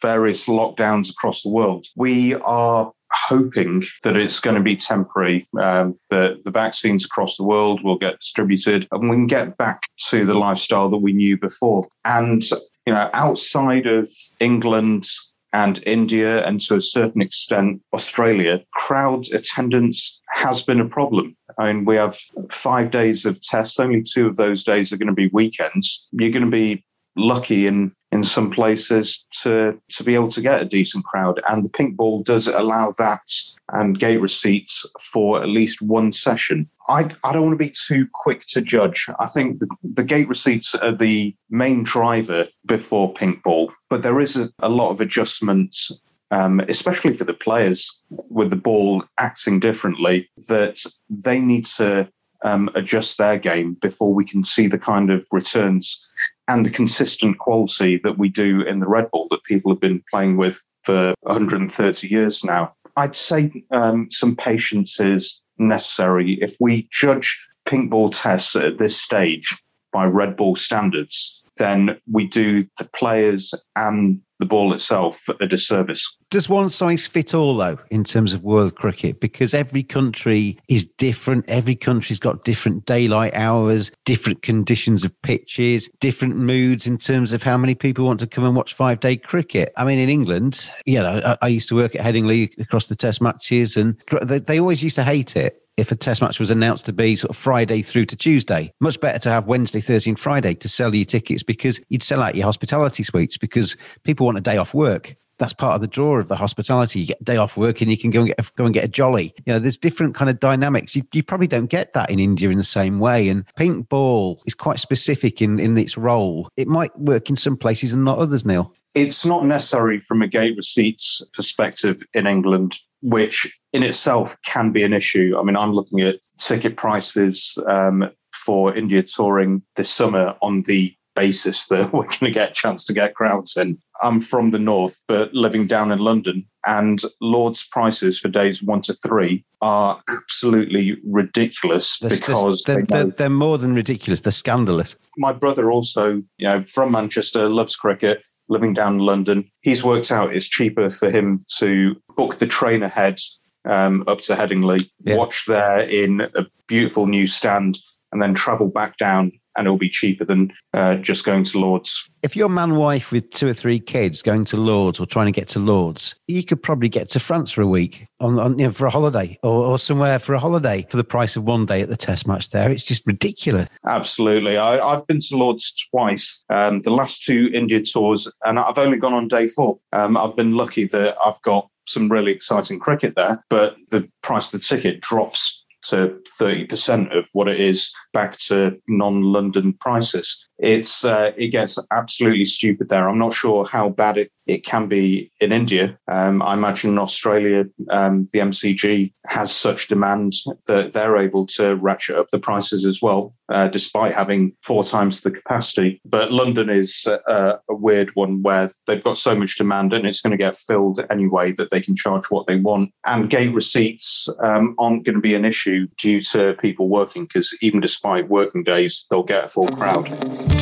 various 0.00 0.48
lockdowns 0.48 1.10
across 1.10 1.42
the 1.42 1.50
world, 1.50 1.86
we 1.94 2.34
are 2.34 2.92
hoping 3.12 3.84
that 4.02 4.16
it's 4.16 4.40
going 4.40 4.56
to 4.56 4.62
be 4.62 4.76
temporary, 4.76 5.46
um, 5.60 5.96
that 6.10 6.42
the 6.44 6.50
vaccines 6.50 7.04
across 7.04 7.36
the 7.36 7.44
world 7.44 7.82
will 7.82 7.98
get 7.98 8.20
distributed 8.20 8.88
and 8.90 9.08
we 9.08 9.16
can 9.16 9.26
get 9.26 9.56
back 9.56 9.82
to 10.08 10.24
the 10.24 10.38
lifestyle 10.38 10.88
that 10.90 10.98
we 10.98 11.12
knew 11.12 11.38
before. 11.38 11.86
And, 12.04 12.42
you 12.86 12.92
know, 12.92 13.10
outside 13.12 13.86
of 13.86 14.08
England, 14.40 15.06
and 15.52 15.82
India, 15.86 16.46
and 16.46 16.60
to 16.60 16.76
a 16.76 16.82
certain 16.82 17.20
extent, 17.20 17.82
Australia, 17.92 18.64
crowd 18.72 19.26
attendance 19.32 20.20
has 20.30 20.62
been 20.62 20.80
a 20.80 20.88
problem. 20.88 21.36
I 21.58 21.72
mean, 21.72 21.84
we 21.84 21.96
have 21.96 22.18
five 22.50 22.90
days 22.90 23.26
of 23.26 23.40
tests. 23.40 23.78
Only 23.78 24.02
two 24.02 24.26
of 24.26 24.36
those 24.36 24.64
days 24.64 24.92
are 24.92 24.96
going 24.96 25.08
to 25.08 25.12
be 25.12 25.28
weekends. 25.32 26.08
You're 26.12 26.30
going 26.30 26.46
to 26.46 26.50
be 26.50 26.84
lucky 27.16 27.66
in 27.66 27.92
in 28.10 28.24
some 28.24 28.50
places 28.50 29.26
to 29.42 29.78
to 29.90 30.04
be 30.04 30.14
able 30.14 30.28
to 30.28 30.40
get 30.40 30.62
a 30.62 30.66
decent 30.66 31.04
crowd. 31.04 31.40
And 31.48 31.64
the 31.64 31.70
pink 31.70 31.96
ball 31.96 32.22
does 32.22 32.46
allow 32.46 32.92
that 32.98 33.22
and 33.70 33.98
gate 33.98 34.20
receipts 34.20 34.86
for 35.00 35.42
at 35.42 35.48
least 35.48 35.82
one 35.82 36.12
session. 36.12 36.68
I 36.88 37.10
i 37.24 37.32
don't 37.32 37.46
want 37.46 37.58
to 37.58 37.64
be 37.64 37.74
too 37.88 38.06
quick 38.12 38.44
to 38.48 38.60
judge. 38.60 39.06
I 39.18 39.26
think 39.26 39.60
the, 39.60 39.68
the 39.82 40.04
gate 40.04 40.28
receipts 40.28 40.74
are 40.74 40.94
the 40.94 41.34
main 41.50 41.82
driver 41.82 42.48
before 42.66 43.12
pink 43.12 43.42
ball 43.42 43.72
but 43.92 44.02
there 44.02 44.20
is 44.20 44.36
a, 44.36 44.50
a 44.60 44.70
lot 44.70 44.90
of 44.90 45.02
adjustments 45.02 46.00
um, 46.30 46.60
especially 46.60 47.12
for 47.12 47.24
the 47.24 47.34
players 47.34 47.92
with 48.30 48.48
the 48.48 48.56
ball 48.56 49.04
acting 49.18 49.60
differently 49.60 50.30
that 50.48 50.78
they 51.10 51.38
need 51.38 51.66
to 51.66 52.10
um, 52.44 52.68
adjust 52.74 53.18
their 53.18 53.38
game 53.38 53.74
before 53.74 54.12
we 54.12 54.24
can 54.24 54.44
see 54.44 54.66
the 54.66 54.78
kind 54.78 55.10
of 55.10 55.26
returns 55.32 56.04
and 56.48 56.66
the 56.66 56.70
consistent 56.70 57.38
quality 57.38 58.00
that 58.02 58.18
we 58.18 58.28
do 58.28 58.62
in 58.62 58.80
the 58.80 58.88
Red 58.88 59.10
Ball 59.10 59.28
that 59.30 59.44
people 59.44 59.72
have 59.72 59.80
been 59.80 60.02
playing 60.10 60.36
with 60.36 60.62
for 60.82 61.14
130 61.20 62.08
years 62.08 62.44
now. 62.44 62.74
I'd 62.96 63.14
say 63.14 63.64
um, 63.70 64.10
some 64.10 64.36
patience 64.36 65.00
is 65.00 65.40
necessary. 65.58 66.34
If 66.42 66.56
we 66.60 66.88
judge 66.90 67.38
pink 67.64 67.90
ball 67.90 68.10
tests 68.10 68.56
at 68.56 68.78
this 68.78 69.00
stage 69.00 69.62
by 69.92 70.04
red 70.04 70.36
ball 70.36 70.56
standards, 70.56 71.41
then 71.58 71.98
we 72.10 72.26
do 72.26 72.64
the 72.78 72.88
players 72.92 73.54
and 73.76 74.20
the 74.42 74.46
ball 74.46 74.72
itself 74.72 75.28
a 75.40 75.46
disservice. 75.46 76.16
Does 76.30 76.48
one 76.48 76.68
size 76.68 77.06
fit 77.06 77.32
all, 77.32 77.56
though, 77.56 77.78
in 77.90 78.02
terms 78.02 78.32
of 78.32 78.42
world 78.42 78.74
cricket? 78.74 79.20
Because 79.20 79.54
every 79.54 79.84
country 79.84 80.58
is 80.66 80.84
different. 80.84 81.44
Every 81.46 81.76
country's 81.76 82.18
got 82.18 82.44
different 82.44 82.84
daylight 82.84 83.34
hours, 83.34 83.92
different 84.04 84.42
conditions 84.42 85.04
of 85.04 85.22
pitches, 85.22 85.88
different 86.00 86.36
moods 86.36 86.88
in 86.88 86.98
terms 86.98 87.32
of 87.32 87.44
how 87.44 87.56
many 87.56 87.76
people 87.76 88.04
want 88.04 88.18
to 88.18 88.26
come 88.26 88.44
and 88.44 88.56
watch 88.56 88.74
five 88.74 88.98
day 88.98 89.16
cricket. 89.16 89.72
I 89.76 89.84
mean, 89.84 90.00
in 90.00 90.08
England, 90.08 90.68
you 90.86 90.98
know, 90.98 91.20
I, 91.24 91.38
I 91.42 91.48
used 91.48 91.68
to 91.68 91.76
work 91.76 91.94
at 91.94 92.04
Headingley 92.04 92.58
across 92.58 92.88
the 92.88 92.96
test 92.96 93.22
matches, 93.22 93.76
and 93.76 93.96
they, 94.22 94.40
they 94.40 94.58
always 94.58 94.82
used 94.82 94.96
to 94.96 95.04
hate 95.04 95.36
it 95.36 95.61
if 95.76 95.90
a 95.90 95.96
test 95.96 96.20
match 96.20 96.38
was 96.38 96.50
announced 96.50 96.86
to 96.86 96.92
be 96.92 97.16
sort 97.16 97.30
of 97.30 97.36
Friday 97.36 97.82
through 97.82 98.06
to 98.06 98.16
Tuesday. 98.16 98.72
Much 98.80 99.00
better 99.00 99.18
to 99.20 99.30
have 99.30 99.46
Wednesday, 99.46 99.80
Thursday, 99.80 100.10
and 100.10 100.20
Friday 100.20 100.54
to 100.54 100.68
sell 100.68 100.94
your 100.94 101.04
tickets 101.04 101.42
because 101.42 101.80
you'd 101.88 102.02
sell 102.02 102.22
out 102.22 102.34
your 102.34 102.44
hospitality 102.44 103.02
suites 103.02 103.38
because 103.38 103.76
people 104.04 104.26
want 104.26 104.38
a 104.38 104.42
day 104.42 104.56
off 104.56 104.74
work. 104.74 105.16
That's 105.38 105.54
part 105.54 105.74
of 105.74 105.80
the 105.80 105.88
draw 105.88 106.18
of 106.18 106.28
the 106.28 106.36
hospitality. 106.36 107.00
You 107.00 107.06
get 107.06 107.24
day 107.24 107.36
off 107.36 107.56
work 107.56 107.80
and 107.80 107.90
you 107.90 107.98
can 107.98 108.10
go 108.10 108.20
and 108.20 108.28
get 108.28 108.54
go 108.54 108.64
and 108.64 108.74
get 108.74 108.84
a 108.84 108.88
jolly. 108.88 109.34
You 109.44 109.54
know, 109.54 109.58
there's 109.58 109.78
different 109.78 110.14
kind 110.14 110.30
of 110.30 110.38
dynamics. 110.38 110.94
You, 110.94 111.02
you 111.12 111.22
probably 111.22 111.48
don't 111.48 111.66
get 111.66 111.94
that 111.94 112.10
in 112.10 112.20
India 112.20 112.50
in 112.50 112.58
the 112.58 112.64
same 112.64 113.00
way. 113.00 113.28
And 113.28 113.44
pink 113.56 113.88
ball 113.88 114.40
is 114.46 114.54
quite 114.54 114.78
specific 114.78 115.42
in 115.42 115.58
in 115.58 115.76
its 115.76 115.96
role. 115.96 116.48
It 116.56 116.68
might 116.68 116.96
work 116.98 117.28
in 117.28 117.34
some 117.34 117.56
places 117.56 117.92
and 117.92 118.04
not 118.04 118.18
others. 118.18 118.44
Neil 118.44 118.72
it's 118.94 119.24
not 119.24 119.46
necessary 119.46 120.00
from 120.00 120.22
a 120.22 120.28
gate 120.28 120.56
receipts 120.56 121.26
perspective 121.32 122.02
in 122.14 122.26
England 122.26 122.78
which 123.02 123.60
in 123.72 123.82
itself 123.82 124.36
can 124.44 124.70
be 124.70 124.82
an 124.82 124.92
issue. 124.92 125.34
I 125.38 125.42
mean, 125.42 125.56
I'm 125.56 125.72
looking 125.72 126.00
at 126.00 126.16
ticket 126.38 126.76
prices 126.76 127.58
um, 127.68 128.10
for 128.32 128.74
India 128.74 129.02
touring 129.02 129.62
this 129.76 129.90
summer 129.90 130.36
on 130.40 130.62
the 130.62 130.94
basis 131.14 131.68
that 131.68 131.92
we're 131.92 132.04
going 132.04 132.18
to 132.20 132.30
get 132.30 132.50
a 132.50 132.54
chance 132.54 132.84
to 132.84 132.92
get 132.92 133.14
crowds 133.14 133.56
in. 133.56 133.78
I'm 134.02 134.20
from 134.20 134.50
the 134.50 134.58
north, 134.58 135.00
but 135.08 135.32
living 135.34 135.66
down 135.66 135.92
in 135.92 135.98
London, 135.98 136.46
and 136.64 137.00
Lord's 137.20 137.66
prices 137.68 138.20
for 138.20 138.28
days 138.28 138.62
one 138.62 138.82
to 138.82 138.92
three 138.94 139.44
are 139.60 140.00
absolutely 140.08 140.96
ridiculous 141.04 141.98
because 141.98 142.62
they're, 142.64 142.84
they 142.84 143.00
are 143.00 143.04
they 143.06 143.24
are 143.24 143.30
more 143.30 143.58
than 143.58 143.74
ridiculous. 143.74 144.20
They're 144.20 144.32
scandalous. 144.32 144.96
My 145.16 145.32
brother 145.32 145.70
also, 145.70 146.22
you 146.38 146.48
know, 146.48 146.64
from 146.64 146.92
Manchester, 146.92 147.48
loves 147.48 147.76
cricket. 147.76 148.24
Living 148.48 148.74
down 148.74 148.94
in 148.94 148.98
London, 148.98 149.48
he's 149.62 149.82
worked 149.82 150.12
out 150.12 150.34
it's 150.34 150.48
cheaper 150.48 150.90
for 150.90 151.10
him 151.10 151.42
to 151.58 151.94
book 152.16 152.36
the 152.36 152.46
train 152.46 152.82
ahead 152.82 153.18
um, 153.64 154.04
up 154.06 154.20
to 154.22 154.34
Headingley, 154.34 154.88
yeah. 155.04 155.16
watch 155.16 155.46
there 155.46 155.80
in 155.80 156.20
a 156.20 156.46
beautiful 156.66 157.06
new 157.06 157.26
stand, 157.26 157.78
and 158.12 158.20
then 158.20 158.34
travel 158.34 158.68
back 158.68 158.96
down 158.96 159.32
and 159.56 159.66
it'll 159.66 159.78
be 159.78 159.88
cheaper 159.88 160.24
than 160.24 160.52
uh, 160.72 160.96
just 160.96 161.24
going 161.24 161.44
to 161.44 161.58
Lords. 161.58 162.10
If 162.22 162.36
you're 162.36 162.48
man 162.48 162.76
wife 162.76 163.12
with 163.12 163.28
two 163.30 163.48
or 163.48 163.52
three 163.52 163.78
kids 163.78 164.22
going 164.22 164.44
to 164.46 164.56
Lords 164.56 165.00
or 165.00 165.06
trying 165.06 165.26
to 165.26 165.32
get 165.32 165.48
to 165.48 165.58
Lords, 165.58 166.14
you 166.26 166.44
could 166.44 166.62
probably 166.62 166.88
get 166.88 167.10
to 167.10 167.20
France 167.20 167.52
for 167.52 167.62
a 167.62 167.66
week 167.66 168.06
on, 168.20 168.38
on 168.38 168.58
you 168.58 168.66
know, 168.66 168.72
for 168.72 168.86
a 168.86 168.90
holiday 168.90 169.38
or, 169.42 169.66
or, 169.66 169.78
somewhere 169.78 170.18
for 170.18 170.34
a 170.34 170.38
holiday 170.38 170.86
for 170.88 170.96
the 170.96 171.04
price 171.04 171.36
of 171.36 171.44
one 171.44 171.66
day 171.66 171.82
at 171.82 171.88
the 171.88 171.96
Test 171.96 172.26
match. 172.26 172.50
There, 172.50 172.70
it's 172.70 172.84
just 172.84 173.06
ridiculous. 173.06 173.68
Absolutely, 173.86 174.56
I, 174.56 174.94
have 174.94 175.06
been 175.06 175.20
to 175.20 175.36
Lords 175.36 175.74
twice. 175.90 176.44
Um, 176.48 176.80
the 176.80 176.90
last 176.90 177.22
two 177.22 177.50
India 177.52 177.82
tours, 177.82 178.30
and 178.44 178.58
I've 178.58 178.78
only 178.78 178.98
gone 178.98 179.14
on 179.14 179.28
day 179.28 179.46
four. 179.46 179.78
Um, 179.92 180.16
I've 180.16 180.36
been 180.36 180.56
lucky 180.56 180.86
that 180.86 181.16
I've 181.24 181.40
got 181.42 181.68
some 181.86 182.10
really 182.10 182.32
exciting 182.32 182.78
cricket 182.78 183.14
there, 183.16 183.42
but 183.50 183.76
the 183.90 184.08
price 184.22 184.52
of 184.52 184.60
the 184.60 184.66
ticket 184.66 185.00
drops 185.00 185.61
to 185.88 186.18
30% 186.40 187.16
of 187.16 187.28
what 187.32 187.48
it 187.48 187.60
is 187.60 187.92
back 188.12 188.36
to 188.38 188.78
non-London 188.88 189.74
prices. 189.74 190.48
It's 190.58 191.04
uh, 191.04 191.32
it 191.36 191.48
gets 191.48 191.78
absolutely 191.90 192.44
stupid 192.44 192.88
there. 192.88 193.08
I'm 193.08 193.18
not 193.18 193.34
sure 193.34 193.64
how 193.66 193.88
bad 193.88 194.18
it, 194.18 194.30
it 194.52 194.64
can 194.64 194.86
be 194.86 195.32
in 195.40 195.52
India. 195.52 195.98
Um, 196.08 196.42
I 196.42 196.54
imagine 196.54 196.92
in 196.92 196.98
Australia, 196.98 197.64
um, 197.90 198.28
the 198.32 198.40
MCG 198.40 199.12
has 199.26 199.54
such 199.54 199.88
demand 199.88 200.34
that 200.66 200.92
they're 200.92 201.16
able 201.16 201.46
to 201.46 201.76
ratchet 201.76 202.16
up 202.16 202.28
the 202.30 202.38
prices 202.38 202.84
as 202.84 203.00
well, 203.00 203.34
uh, 203.48 203.68
despite 203.68 204.14
having 204.14 204.54
four 204.62 204.84
times 204.84 205.20
the 205.20 205.30
capacity. 205.30 206.00
But 206.04 206.32
London 206.32 206.68
is 206.68 207.06
a, 207.06 207.58
a 207.68 207.74
weird 207.74 208.10
one 208.14 208.42
where 208.42 208.70
they've 208.86 209.02
got 209.02 209.18
so 209.18 209.34
much 209.34 209.56
demand 209.56 209.92
and 209.92 210.06
it's 210.06 210.20
going 210.20 210.32
to 210.32 210.36
get 210.36 210.56
filled 210.56 211.00
anyway 211.10 211.52
that 211.52 211.70
they 211.70 211.80
can 211.80 211.96
charge 211.96 212.26
what 212.26 212.46
they 212.46 212.56
want. 212.56 212.92
And 213.06 213.30
gate 213.30 213.54
receipts 213.54 214.28
um, 214.42 214.74
aren't 214.78 215.04
going 215.04 215.16
to 215.16 215.20
be 215.20 215.34
an 215.34 215.44
issue 215.44 215.86
due 215.98 216.20
to 216.32 216.54
people 216.54 216.88
working 216.88 217.24
because 217.24 217.56
even 217.62 217.80
despite 217.80 218.28
working 218.28 218.62
days, 218.62 219.06
they'll 219.10 219.22
get 219.22 219.44
a 219.44 219.48
full 219.48 219.68
crowd. 219.68 220.61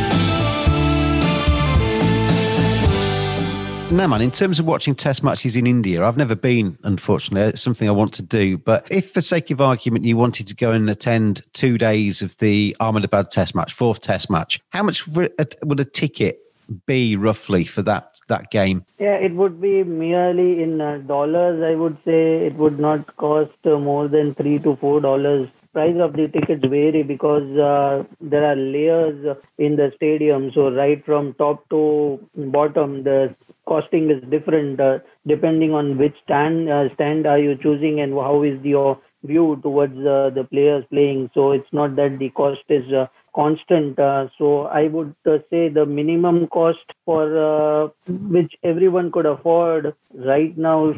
Naman, 3.91 4.21
in 4.21 4.31
terms 4.31 4.57
of 4.57 4.65
watching 4.65 4.95
test 4.95 5.21
matches 5.21 5.57
in 5.57 5.67
India, 5.67 6.05
I've 6.05 6.15
never 6.15 6.33
been, 6.33 6.77
unfortunately. 6.83 7.49
It's 7.49 7.61
something 7.61 7.89
I 7.89 7.91
want 7.91 8.13
to 8.13 8.21
do. 8.21 8.57
But 8.57 8.87
if, 8.89 9.11
for 9.11 9.19
sake 9.19 9.51
of 9.51 9.59
argument, 9.59 10.05
you 10.05 10.15
wanted 10.15 10.47
to 10.47 10.55
go 10.55 10.71
and 10.71 10.89
attend 10.89 11.41
two 11.51 11.77
days 11.77 12.21
of 12.21 12.37
the 12.37 12.75
Ahmedabad 12.79 13.31
test 13.31 13.53
match, 13.53 13.73
fourth 13.73 13.99
test 13.99 14.29
match, 14.29 14.61
how 14.69 14.83
much 14.83 15.05
would 15.09 15.33
a 15.37 15.83
ticket 15.83 16.39
be 16.85 17.17
roughly 17.17 17.65
for 17.65 17.81
that 17.81 18.17
that 18.29 18.49
game? 18.49 18.85
Yeah, 18.97 19.15
it 19.15 19.33
would 19.35 19.59
be 19.59 19.83
merely 19.83 20.63
in 20.63 20.79
uh, 20.79 20.99
dollars. 20.99 21.61
I 21.61 21.75
would 21.75 21.97
say 22.05 22.45
it 22.45 22.53
would 22.55 22.79
not 22.79 23.17
cost 23.17 23.51
uh, 23.65 23.77
more 23.77 24.07
than 24.07 24.35
three 24.35 24.59
to 24.59 24.77
four 24.77 25.01
dollars 25.01 25.49
price 25.73 25.95
of 25.99 26.13
the 26.13 26.27
tickets 26.27 26.65
vary 26.65 27.03
because 27.03 27.57
uh, 27.57 28.03
there 28.19 28.45
are 28.45 28.55
layers 28.55 29.37
in 29.57 29.75
the 29.77 29.91
stadium. 29.95 30.51
So 30.53 30.69
right 30.69 31.03
from 31.05 31.33
top 31.35 31.67
to 31.69 32.19
bottom, 32.35 33.03
the 33.03 33.35
costing 33.67 34.09
is 34.09 34.23
different 34.29 34.79
uh, 34.79 34.99
depending 35.27 35.73
on 35.73 35.97
which 35.97 36.15
stand 36.23 36.69
uh, 36.69 36.93
stand 36.95 37.25
are 37.25 37.39
you 37.39 37.55
choosing 37.61 37.99
and 38.01 38.13
how 38.13 38.43
is 38.43 38.59
your 38.63 38.99
view 39.23 39.59
towards 39.61 39.97
uh, 39.99 40.31
the 40.33 40.47
players 40.49 40.83
playing. 40.89 41.29
So 41.33 41.51
it's 41.51 41.71
not 41.71 41.95
that 41.95 42.17
the 42.19 42.29
cost 42.29 42.61
is 42.69 42.91
uh, 42.91 43.07
constant. 43.35 43.97
Uh, 43.99 44.27
so 44.37 44.63
I 44.63 44.87
would 44.87 45.15
uh, 45.25 45.39
say 45.49 45.69
the 45.69 45.85
minimum 45.85 46.47
cost 46.47 46.79
for 47.05 47.85
uh, 47.85 47.89
which 48.07 48.53
everyone 48.63 49.11
could 49.11 49.25
afford 49.25 49.93
right 50.13 50.57
now 50.57 50.93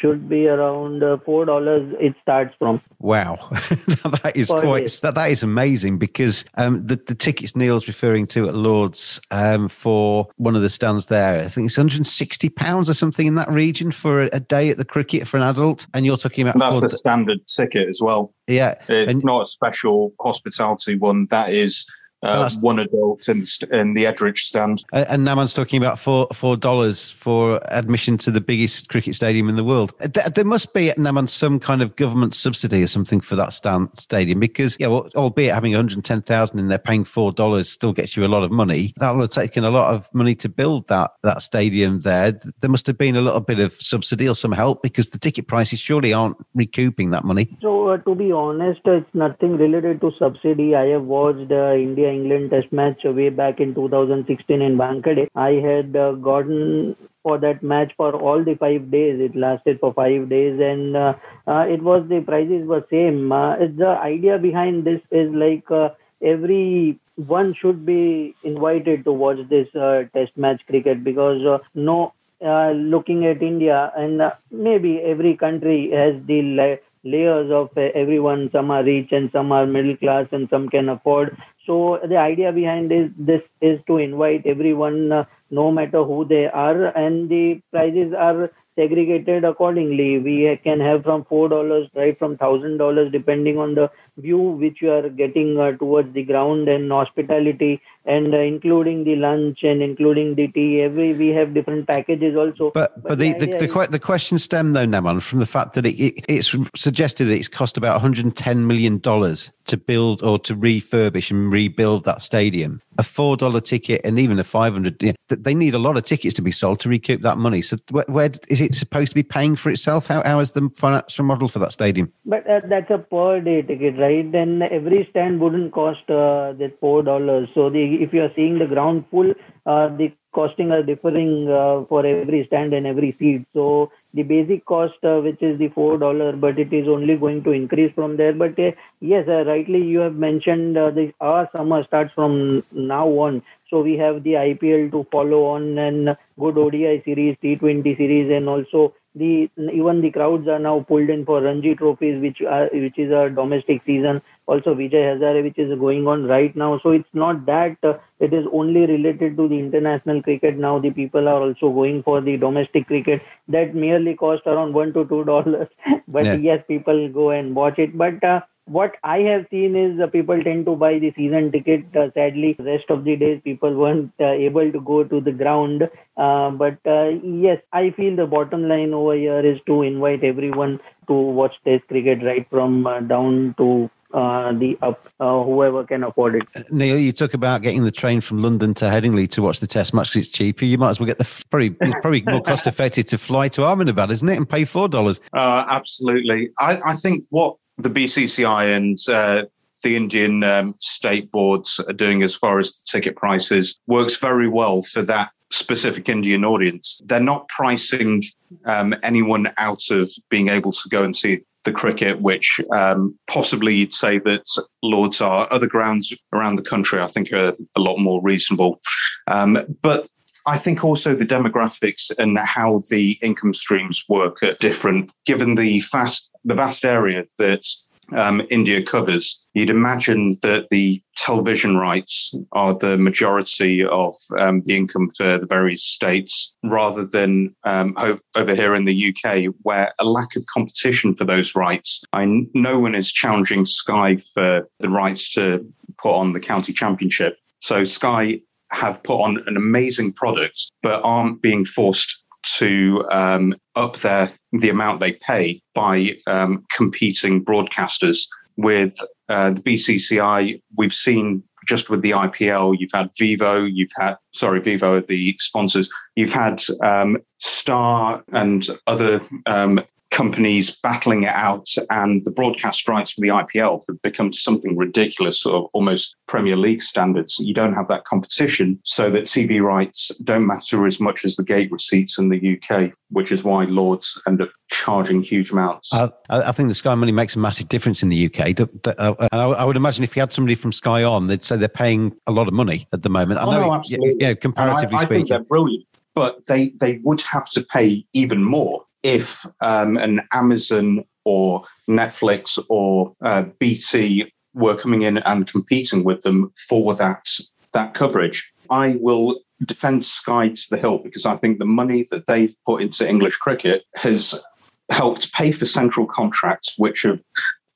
should 0.00 0.28
be 0.28 0.46
around 0.46 1.02
uh, 1.02 1.18
four 1.24 1.44
dollars. 1.44 1.94
It 2.00 2.14
starts 2.22 2.54
from. 2.58 2.80
Wow, 2.98 3.48
that 3.50 4.32
is 4.34 4.48
quite 4.48 4.90
that, 5.02 5.14
that 5.14 5.30
is 5.30 5.42
amazing 5.42 5.98
because 5.98 6.44
um, 6.54 6.86
the 6.86 6.96
the 6.96 7.14
tickets 7.14 7.56
Neil's 7.56 7.88
referring 7.88 8.26
to 8.28 8.48
at 8.48 8.54
Lords 8.54 9.20
um, 9.30 9.68
for 9.68 10.28
one 10.36 10.56
of 10.56 10.62
the 10.62 10.70
stands 10.70 11.06
there, 11.06 11.40
I 11.40 11.48
think 11.48 11.66
it's 11.66 11.78
160 11.78 12.48
pounds 12.50 12.90
or 12.90 12.94
something 12.94 13.26
in 13.26 13.34
that 13.36 13.50
region 13.50 13.90
for 13.90 14.24
a, 14.24 14.30
a, 14.32 14.40
day 14.40 14.70
at 14.70 14.78
the 14.78 14.84
cricket 14.84 15.28
for 15.28 15.36
an 15.36 15.42
adult, 15.42 15.86
and 15.94 16.04
you're 16.04 16.16
talking 16.16 16.46
about 16.46 16.58
that's 16.58 16.80
the 16.80 16.88
standard 16.88 17.46
ticket 17.46 17.88
as 17.88 18.00
well. 18.02 18.32
Yeah, 18.48 18.74
it's 18.88 19.12
and, 19.12 19.22
not 19.22 19.42
a 19.42 19.46
special 19.46 20.12
hospitality 20.18 20.96
one. 20.96 21.26
That 21.30 21.52
is 21.52 21.86
uh, 22.22 22.50
one 22.60 22.78
adult 22.78 23.28
in, 23.28 23.42
in 23.70 23.94
the 23.94 24.04
Edrich 24.04 24.38
stand. 24.38 24.84
And 24.92 25.26
Naman's 25.26 25.54
talking 25.54 25.82
about 25.82 25.98
four 25.98 26.26
four 26.32 26.56
dollars 26.56 27.12
for 27.12 27.60
admission 27.72 28.18
to 28.18 28.30
the 28.30 28.40
biggest 28.40 28.88
cricket 28.88 29.14
stadium 29.14 29.48
in 29.48 29.56
the 29.56 29.64
world. 29.64 29.92
There 30.34 30.44
must 30.44 30.74
be 30.74 30.90
at 30.90 30.96
Naman 30.96 31.28
some 31.28 31.60
kind 31.60 31.82
of 31.82 31.96
government 31.96 32.34
subsidy 32.34 32.82
or 32.82 32.86
something 32.86 33.20
for 33.20 33.36
that 33.36 33.52
stand 33.52 33.90
stadium 33.94 34.40
because 34.40 34.76
yeah, 34.80 34.88
well, 34.88 35.08
albeit 35.16 35.54
having 35.54 35.72
one 35.72 35.78
hundred 35.78 36.04
ten 36.04 36.22
thousand 36.22 36.58
and 36.58 36.70
they're 36.70 36.78
paying 36.78 37.04
four 37.04 37.32
dollars 37.32 37.68
still 37.68 37.92
gets 37.92 38.16
you 38.16 38.24
a 38.24 38.28
lot 38.28 38.42
of 38.42 38.50
money. 38.50 38.92
That 38.96 39.12
will 39.12 39.22
have 39.22 39.30
taken 39.30 39.64
a 39.64 39.70
lot 39.70 39.94
of 39.94 40.12
money 40.12 40.34
to 40.36 40.48
build 40.48 40.88
that 40.88 41.12
that 41.22 41.42
stadium 41.42 42.00
there. 42.00 42.32
There 42.60 42.70
must 42.70 42.86
have 42.86 42.98
been 42.98 43.16
a 43.16 43.20
little 43.20 43.40
bit 43.40 43.60
of 43.60 43.72
subsidy 43.74 44.28
or 44.28 44.34
some 44.34 44.52
help 44.52 44.82
because 44.82 45.10
the 45.10 45.18
ticket 45.18 45.46
prices 45.46 45.78
surely 45.78 46.12
aren't 46.12 46.36
recouping 46.54 47.10
that 47.10 47.24
money. 47.24 47.56
So 47.60 47.88
uh, 47.88 47.98
to 47.98 48.14
be 48.14 48.32
honest, 48.32 48.80
it's 48.84 49.14
nothing 49.14 49.56
related 49.56 50.00
to 50.00 50.10
subsidy. 50.18 50.74
I 50.74 50.86
have 50.86 51.04
watched 51.04 51.50
uh, 51.52 51.74
India 51.74 52.07
England 52.08 52.50
Test 52.50 52.72
match 52.72 53.02
way 53.04 53.28
back 53.30 53.60
in 53.60 53.74
2016 53.74 54.62
in 54.62 54.76
Wankhede. 54.78 55.28
I 55.34 55.50
had 55.66 55.96
uh, 55.96 56.12
gotten 56.12 56.96
for 57.22 57.38
that 57.38 57.62
match 57.62 57.92
for 57.96 58.14
all 58.14 58.42
the 58.44 58.54
five 58.56 58.90
days. 58.90 59.20
It 59.20 59.36
lasted 59.36 59.80
for 59.80 59.92
five 59.94 60.28
days, 60.28 60.58
and 60.60 60.96
uh, 60.96 61.14
uh, 61.46 61.64
it 61.68 61.82
was 61.82 62.08
the 62.08 62.20
prices 62.20 62.66
were 62.66 62.84
same. 62.90 63.30
Uh, 63.32 63.56
the 63.84 63.96
idea 64.02 64.38
behind 64.38 64.84
this 64.84 65.00
is 65.10 65.30
like 65.32 65.70
uh, 65.70 65.90
every 66.22 66.98
one 67.16 67.54
should 67.60 67.84
be 67.84 68.34
invited 68.44 69.04
to 69.04 69.12
watch 69.12 69.38
this 69.50 69.68
uh, 69.74 70.02
test 70.14 70.36
match 70.36 70.60
cricket 70.66 71.04
because 71.04 71.44
uh, 71.44 71.58
no 71.74 72.12
uh, 72.44 72.70
looking 72.70 73.26
at 73.26 73.42
India 73.42 73.92
and 73.96 74.22
uh, 74.22 74.30
maybe 74.50 74.98
every 75.00 75.36
country 75.36 75.90
has 75.92 76.14
the 76.26 76.42
la- 76.42 76.76
layers 77.04 77.50
of 77.50 77.70
uh, 77.76 77.80
everyone 77.94 78.48
some 78.52 78.70
are 78.70 78.84
rich 78.84 79.08
and 79.12 79.30
some 79.32 79.50
are 79.52 79.66
middle 79.66 79.96
class 79.96 80.26
and 80.32 80.48
some 80.50 80.68
can 80.68 80.88
afford 80.88 81.36
so 81.68 82.00
the 82.08 82.16
idea 82.16 82.52
behind 82.52 82.90
this 82.90 83.10
this 83.18 83.42
is 83.62 83.80
to 83.88 83.98
invite 83.98 84.46
everyone, 84.46 85.12
uh, 85.12 85.24
no 85.50 85.70
matter 85.72 86.04
who 86.04 86.24
they 86.24 86.46
are, 86.48 86.86
and 87.04 87.28
the 87.28 87.60
prices 87.72 88.14
are 88.28 88.50
segregated 88.76 89.44
accordingly. 89.44 90.18
We 90.18 90.58
can 90.64 90.80
have 90.80 91.04
from 91.04 91.24
four 91.26 91.48
dollars 91.48 91.88
right 91.94 92.18
from 92.18 92.36
thousand 92.38 92.78
dollars 92.78 93.12
depending 93.12 93.58
on 93.58 93.74
the 93.74 93.90
view 94.18 94.38
which 94.38 94.82
you 94.82 94.90
are 94.90 95.08
getting 95.08 95.58
uh, 95.58 95.72
towards 95.72 96.12
the 96.14 96.24
ground 96.24 96.68
and 96.68 96.90
hospitality 96.90 97.80
and 98.04 98.34
uh, 98.34 98.38
including 98.38 99.04
the 99.04 99.16
lunch 99.16 99.62
and 99.62 99.82
including 99.82 100.34
the 100.34 100.48
tea 100.48 100.80
every 100.80 101.12
we 101.12 101.28
have 101.28 101.54
different 101.54 101.86
packages 101.86 102.36
also. 102.36 102.70
But 102.74 102.94
but, 103.02 103.10
but 103.10 103.18
the 103.18 103.34
the, 103.34 103.46
the, 103.46 103.66
the, 103.66 103.88
the, 103.90 103.98
question 103.98 104.38
stem 104.38 104.72
though 104.72 104.86
naman 104.86 105.22
from 105.22 105.40
the 105.40 105.46
fact 105.46 105.74
that 105.74 105.86
it, 105.86 106.00
it, 106.00 106.24
it's 106.28 106.54
suggested 106.74 107.26
that 107.26 107.34
it's 107.34 107.48
cost 107.48 107.76
about 107.76 107.92
110 107.92 108.66
million 108.66 108.98
dollars 108.98 109.50
to 109.66 109.76
build 109.76 110.22
or 110.22 110.38
to 110.40 110.56
refurbish 110.56 111.30
and 111.30 111.52
rebuild 111.52 112.04
that 112.04 112.22
stadium. 112.22 112.80
A 112.96 113.02
four 113.02 113.36
dollar 113.36 113.60
ticket 113.60 114.00
and 114.04 114.18
even 114.18 114.38
a 114.38 114.44
500 114.44 115.02
you 115.02 115.12
know, 115.12 115.36
they 115.36 115.54
need 115.54 115.74
a 115.74 115.78
lot 115.78 115.96
of 115.96 116.04
tickets 116.04 116.34
to 116.34 116.42
be 116.42 116.50
sold 116.50 116.80
to 116.80 116.88
recoup 116.88 117.20
that 117.22 117.36
money. 117.36 117.62
So 117.62 117.76
where, 117.90 118.06
where 118.08 118.30
is 118.48 118.60
it 118.60 118.74
supposed 118.74 119.10
to 119.10 119.14
be 119.14 119.22
paying 119.22 119.54
for 119.54 119.70
itself? 119.70 120.06
How, 120.06 120.22
how 120.24 120.40
is 120.40 120.52
the 120.52 120.70
financial 120.74 121.24
model 121.24 121.48
for 121.48 121.58
that 121.58 121.72
stadium? 121.72 122.10
But 122.24 122.48
uh, 122.48 122.60
that's 122.64 122.90
a 122.90 122.98
per 122.98 123.40
day 123.40 123.62
ticket 123.62 123.98
right 123.98 124.07
right? 124.08 124.30
Then 124.38 124.62
every 124.62 125.06
stand 125.10 125.40
wouldn't 125.40 125.72
cost 125.72 126.10
uh, 126.10 126.52
that 126.60 126.76
four 126.80 127.02
dollars. 127.02 127.48
So 127.54 127.68
the 127.70 127.84
if 128.06 128.12
you 128.12 128.22
are 128.22 128.32
seeing 128.36 128.58
the 128.58 128.66
ground 128.74 129.04
full, 129.10 129.30
uh, 129.66 129.88
the 130.00 130.12
costing 130.38 130.70
are 130.76 130.82
differing 130.82 131.48
uh, 131.50 131.84
for 131.88 132.04
every 132.06 132.46
stand 132.46 132.72
and 132.72 132.86
every 132.86 133.14
seat. 133.18 133.46
So 133.52 133.90
the 134.14 134.22
basic 134.22 134.64
cost, 134.64 135.04
uh, 135.04 135.18
which 135.26 135.42
is 135.42 135.58
the 135.58 135.68
four 135.68 135.98
dollar, 135.98 136.32
but 136.44 136.58
it 136.58 136.72
is 136.72 136.88
only 136.88 137.16
going 137.16 137.42
to 137.44 137.52
increase 137.52 137.92
from 137.94 138.16
there. 138.16 138.32
But 138.32 138.58
uh, 138.58 138.70
yes, 139.00 139.26
uh, 139.28 139.44
rightly 139.44 139.82
you 139.82 140.00
have 140.00 140.14
mentioned 140.14 140.78
uh, 140.78 140.90
the 140.90 141.12
our 141.20 141.48
summer 141.56 141.84
starts 141.84 142.12
from 142.14 142.62
now 142.72 143.06
on. 143.08 143.42
So 143.70 143.82
we 143.82 143.98
have 143.98 144.22
the 144.22 144.34
IPL 144.50 144.90
to 144.92 145.06
follow 145.12 145.44
on 145.54 145.76
and 145.78 146.16
good 146.40 146.56
ODI 146.56 147.02
series, 147.04 147.36
T20 147.42 147.96
series, 147.96 148.30
and 148.32 148.48
also 148.48 148.94
the 149.18 149.50
even 149.72 150.00
the 150.00 150.10
crowds 150.10 150.48
are 150.48 150.58
now 150.58 150.80
pulled 150.88 151.10
in 151.10 151.24
for 151.24 151.42
Ranji 151.42 151.74
trophies, 151.74 152.20
which 152.20 152.40
are 152.42 152.68
which 152.72 152.98
is 152.98 153.10
a 153.10 153.28
domestic 153.28 153.82
season. 153.84 154.22
Also 154.46 154.74
Vijay 154.74 155.02
Hazare, 155.08 155.42
which 155.42 155.58
is 155.58 155.78
going 155.78 156.06
on 156.06 156.24
right 156.24 156.54
now. 156.56 156.80
So 156.82 156.90
it's 156.90 157.14
not 157.14 157.44
that 157.46 157.76
uh, 157.82 157.94
it 158.20 158.32
is 158.32 158.46
only 158.52 158.86
related 158.86 159.36
to 159.36 159.48
the 159.48 159.58
international 159.58 160.22
cricket. 160.22 160.56
Now 160.56 160.78
the 160.78 160.90
people 160.90 161.28
are 161.28 161.42
also 161.42 161.70
going 161.70 162.02
for 162.02 162.20
the 162.20 162.36
domestic 162.36 162.86
cricket 162.86 163.22
that 163.48 163.74
merely 163.74 164.14
cost 164.14 164.42
around 164.46 164.74
one 164.74 164.92
to 164.94 165.04
two 165.06 165.24
dollars. 165.24 165.68
but 166.08 166.24
yeah. 166.24 166.34
yes, 166.34 166.64
people 166.68 167.08
go 167.08 167.30
and 167.30 167.54
watch 167.54 167.78
it. 167.78 167.96
But 167.96 168.22
uh, 168.24 168.40
what 168.68 168.96
I 169.02 169.18
have 169.20 169.46
seen 169.50 169.76
is 169.76 170.00
uh, 170.00 170.06
people 170.06 170.42
tend 170.42 170.66
to 170.66 170.76
buy 170.76 170.98
the 170.98 171.12
season 171.16 171.50
ticket. 171.50 171.84
Uh, 171.96 172.10
sadly, 172.14 172.54
rest 172.58 172.90
of 172.90 173.04
the 173.04 173.16
days 173.16 173.40
people 173.42 173.74
weren't 173.74 174.12
uh, 174.20 174.26
able 174.26 174.70
to 174.70 174.80
go 174.80 175.04
to 175.04 175.20
the 175.20 175.32
ground. 175.32 175.88
Uh, 176.16 176.50
but 176.50 176.78
uh, 176.86 177.08
yes, 177.22 177.60
I 177.72 177.90
feel 177.90 178.16
the 178.16 178.26
bottom 178.26 178.68
line 178.68 178.92
over 178.94 179.14
here 179.14 179.40
is 179.40 179.58
to 179.66 179.82
invite 179.82 180.24
everyone 180.24 180.80
to 181.06 181.14
watch 181.14 181.54
Test 181.64 181.86
cricket 181.88 182.22
right 182.22 182.46
from 182.50 182.86
uh, 182.86 183.00
down 183.00 183.54
to 183.58 183.90
uh, 184.12 184.52
the 184.52 184.78
up, 184.82 185.08
uh, 185.20 185.42
whoever 185.42 185.84
can 185.84 186.04
afford 186.04 186.36
it. 186.36 186.72
Neil, 186.72 186.98
you 186.98 187.12
talk 187.12 187.34
about 187.34 187.62
getting 187.62 187.84
the 187.84 187.90
train 187.90 188.20
from 188.20 188.38
London 188.38 188.74
to 188.74 188.86
Headingley 188.86 189.28
to 189.30 189.42
watch 189.42 189.60
the 189.60 189.66
Test 189.66 189.92
match 189.92 190.10
because 190.10 190.28
it's 190.28 190.36
cheaper. 190.36 190.64
You 190.64 190.78
might 190.78 190.90
as 190.90 191.00
well 191.00 191.06
get 191.06 191.18
the 191.18 191.44
probably 191.50 191.76
it's 191.80 192.00
probably 192.00 192.22
more 192.22 192.42
cost 192.42 192.66
effective 192.66 193.06
to 193.06 193.18
fly 193.18 193.48
to 193.48 193.64
Ahmedabad, 193.64 194.10
isn't 194.10 194.28
it, 194.28 194.36
and 194.36 194.48
pay 194.48 194.64
four 194.64 194.88
dollars? 194.88 195.20
Uh, 195.32 195.64
absolutely. 195.68 196.50
I, 196.58 196.78
I 196.86 196.94
think 196.94 197.24
what 197.30 197.56
the 197.78 197.90
BCCI 197.90 198.76
and 198.76 198.98
uh, 199.08 199.46
the 199.82 199.96
Indian 199.96 200.42
um, 200.42 200.74
state 200.80 201.30
boards 201.30 201.80
are 201.86 201.92
doing 201.92 202.22
as 202.22 202.34
far 202.34 202.58
as 202.58 202.72
the 202.72 202.88
ticket 202.90 203.16
prices 203.16 203.80
works 203.86 204.16
very 204.16 204.48
well 204.48 204.82
for 204.82 205.02
that 205.02 205.30
specific 205.50 206.08
Indian 206.08 206.44
audience. 206.44 207.00
They're 207.04 207.20
not 207.20 207.48
pricing 207.48 208.24
um, 208.64 208.94
anyone 209.02 209.52
out 209.56 209.90
of 209.90 210.10
being 210.28 210.48
able 210.48 210.72
to 210.72 210.88
go 210.90 211.04
and 211.04 211.14
see 211.14 211.40
the 211.64 211.72
cricket, 211.72 212.20
which 212.20 212.60
um, 212.72 213.16
possibly 213.28 213.74
you'd 213.74 213.94
say 213.94 214.18
that 214.18 214.44
Lords 214.82 215.20
are. 215.20 215.48
Other 215.50 215.66
grounds 215.66 216.12
around 216.32 216.56
the 216.56 216.62
country, 216.62 217.00
I 217.00 217.08
think, 217.08 217.32
are 217.32 217.54
a 217.76 217.80
lot 217.80 217.98
more 217.98 218.20
reasonable. 218.22 218.80
Um, 219.26 219.58
but 219.82 220.08
I 220.48 220.56
think 220.56 220.82
also 220.82 221.14
the 221.14 221.26
demographics 221.26 222.10
and 222.18 222.38
how 222.38 222.80
the 222.88 223.18
income 223.20 223.52
streams 223.52 224.02
work 224.08 224.42
are 224.42 224.54
different. 224.54 225.12
Given 225.26 225.56
the 225.56 225.80
fast, 225.80 226.30
the 226.42 226.54
vast 226.54 226.86
area 226.86 227.24
that 227.38 227.66
um, 228.12 228.40
India 228.48 228.82
covers, 228.82 229.44
you'd 229.52 229.68
imagine 229.68 230.38
that 230.40 230.68
the 230.70 231.02
television 231.16 231.76
rights 231.76 232.34
are 232.52 232.72
the 232.72 232.96
majority 232.96 233.84
of 233.84 234.14
um, 234.38 234.62
the 234.62 234.74
income 234.74 235.10
for 235.10 235.36
the 235.36 235.46
various 235.46 235.84
states, 235.84 236.56
rather 236.64 237.04
than 237.04 237.54
um, 237.64 237.94
over 238.34 238.54
here 238.54 238.74
in 238.74 238.86
the 238.86 239.14
UK, 239.14 239.52
where 239.64 239.92
a 239.98 240.06
lack 240.06 240.34
of 240.34 240.46
competition 240.46 241.14
for 241.14 241.24
those 241.24 241.54
rights. 241.54 242.02
I, 242.14 242.24
no 242.54 242.78
one 242.78 242.94
is 242.94 243.12
challenging 243.12 243.66
Sky 243.66 244.16
for 244.16 244.66
the 244.80 244.88
rights 244.88 245.34
to 245.34 245.70
put 245.98 246.14
on 246.14 246.32
the 246.32 246.40
county 246.40 246.72
championship. 246.72 247.36
So 247.60 247.84
Sky 247.84 248.40
have 248.70 249.02
put 249.02 249.20
on 249.20 249.42
an 249.46 249.56
amazing 249.56 250.12
product, 250.12 250.70
but 250.82 251.00
aren't 251.02 251.40
being 251.42 251.64
forced 251.64 252.24
to 252.56 253.04
um, 253.10 253.54
up 253.74 253.96
their 253.96 254.32
the 254.52 254.68
amount 254.70 255.00
they 255.00 255.12
pay 255.12 255.60
by 255.74 256.16
um, 256.26 256.64
competing 256.74 257.44
broadcasters 257.44 258.26
with 258.56 258.96
uh, 259.28 259.50
the 259.50 259.60
BCCI. 259.60 260.60
We've 260.76 260.92
seen 260.92 261.42
just 261.66 261.90
with 261.90 262.00
the 262.00 262.12
IPL, 262.12 262.76
you've 262.78 262.92
had 262.92 263.10
Vivo, 263.18 263.64
you've 263.64 263.92
had 263.96 264.16
sorry, 264.32 264.60
Vivo, 264.60 265.00
the 265.00 265.36
sponsors, 265.38 265.90
you've 266.16 266.32
had 266.32 266.62
um, 266.82 267.18
Star 267.38 268.24
and 268.32 268.66
other 268.86 269.20
um, 269.46 269.82
companies 270.10 270.78
battling 270.82 271.24
it 271.24 271.34
out, 271.34 271.68
and 271.90 272.24
the 272.24 272.30
broadcast 272.30 272.88
rights 272.88 273.12
for 273.12 273.20
the 273.20 273.28
IPL 273.28 273.82
have 273.88 274.00
become 274.02 274.32
something 274.32 274.76
ridiculous, 274.76 275.40
sort 275.40 275.56
of 275.56 275.70
almost 275.74 276.16
Premier 276.26 276.56
League 276.56 276.82
standards. 276.82 277.38
You 277.38 277.54
don't 277.54 277.74
have 277.74 277.88
that 277.88 278.04
competition, 278.04 278.80
so 278.84 279.10
that 279.10 279.24
TV 279.24 279.60
rights 279.60 280.16
don't 280.18 280.46
matter 280.46 280.86
as 280.86 281.00
much 281.00 281.24
as 281.24 281.36
the 281.36 281.44
gate 281.44 281.70
receipts 281.70 282.18
in 282.18 282.28
the 282.30 282.58
UK, 282.58 282.92
which 283.10 283.30
is 283.30 283.44
why 283.44 283.64
Lords 283.64 284.20
end 284.26 284.42
up 284.42 284.50
charging 284.70 285.22
huge 285.22 285.50
amounts. 285.50 285.92
Uh, 285.92 286.08
I 286.30 286.52
think 286.52 286.68
the 286.68 286.74
Sky 286.74 286.94
money 286.94 287.12
makes 287.12 287.36
a 287.36 287.38
massive 287.38 287.68
difference 287.68 288.02
in 288.02 288.08
the 288.08 288.26
UK. 288.26 288.60
Uh, 288.60 289.14
and 289.32 289.40
I 289.40 289.64
would 289.64 289.76
imagine 289.76 290.04
if 290.04 290.16
you 290.16 290.20
had 290.20 290.32
somebody 290.32 290.54
from 290.54 290.72
Sky 290.72 291.02
on, 291.02 291.26
they'd 291.26 291.44
say 291.44 291.56
they're 291.56 291.68
paying 291.68 292.14
a 292.26 292.32
lot 292.32 292.48
of 292.48 292.54
money 292.54 292.88
at 292.92 293.02
the 293.02 293.10
moment. 293.10 293.40
I 293.40 293.44
oh, 293.44 293.50
know, 293.50 293.60
no, 293.68 293.74
absolutely. 293.74 294.16
Yeah, 294.20 294.34
comparatively 294.34 294.96
I, 294.96 295.00
I 295.00 295.04
speaking. 295.04 295.26
think 295.26 295.28
they're 295.28 295.44
brilliant 295.44 295.84
but 296.14 296.44
they 296.48 296.72
they 296.80 296.98
would 297.04 297.20
have 297.20 297.48
to 297.48 297.64
pay 297.72 298.04
even 298.12 298.42
more 298.42 298.84
if 299.02 299.46
um, 299.60 299.96
an 299.96 300.22
Amazon 300.32 301.04
or 301.24 301.62
Netflix 301.88 302.58
or 302.68 303.14
uh, 303.20 303.44
BT 303.58 304.32
were 304.54 304.76
coming 304.76 305.02
in 305.02 305.18
and 305.18 305.46
competing 305.46 306.04
with 306.04 306.22
them 306.22 306.52
for 306.68 306.94
that 306.94 307.28
that 307.72 307.94
coverage. 307.94 308.50
I 308.70 308.96
will 309.00 309.40
defend 309.66 310.04
Sky 310.04 310.48
to 310.48 310.70
the 310.70 310.78
hill 310.78 310.98
because 310.98 311.26
I 311.26 311.36
think 311.36 311.58
the 311.58 311.66
money 311.66 312.04
that 312.10 312.26
they've 312.26 312.54
put 312.64 312.82
into 312.82 313.08
English 313.08 313.36
cricket 313.36 313.84
has 313.96 314.42
helped 314.90 315.32
pay 315.32 315.52
for 315.52 315.66
central 315.66 316.06
contracts, 316.06 316.78
which 316.78 317.02
have 317.02 317.22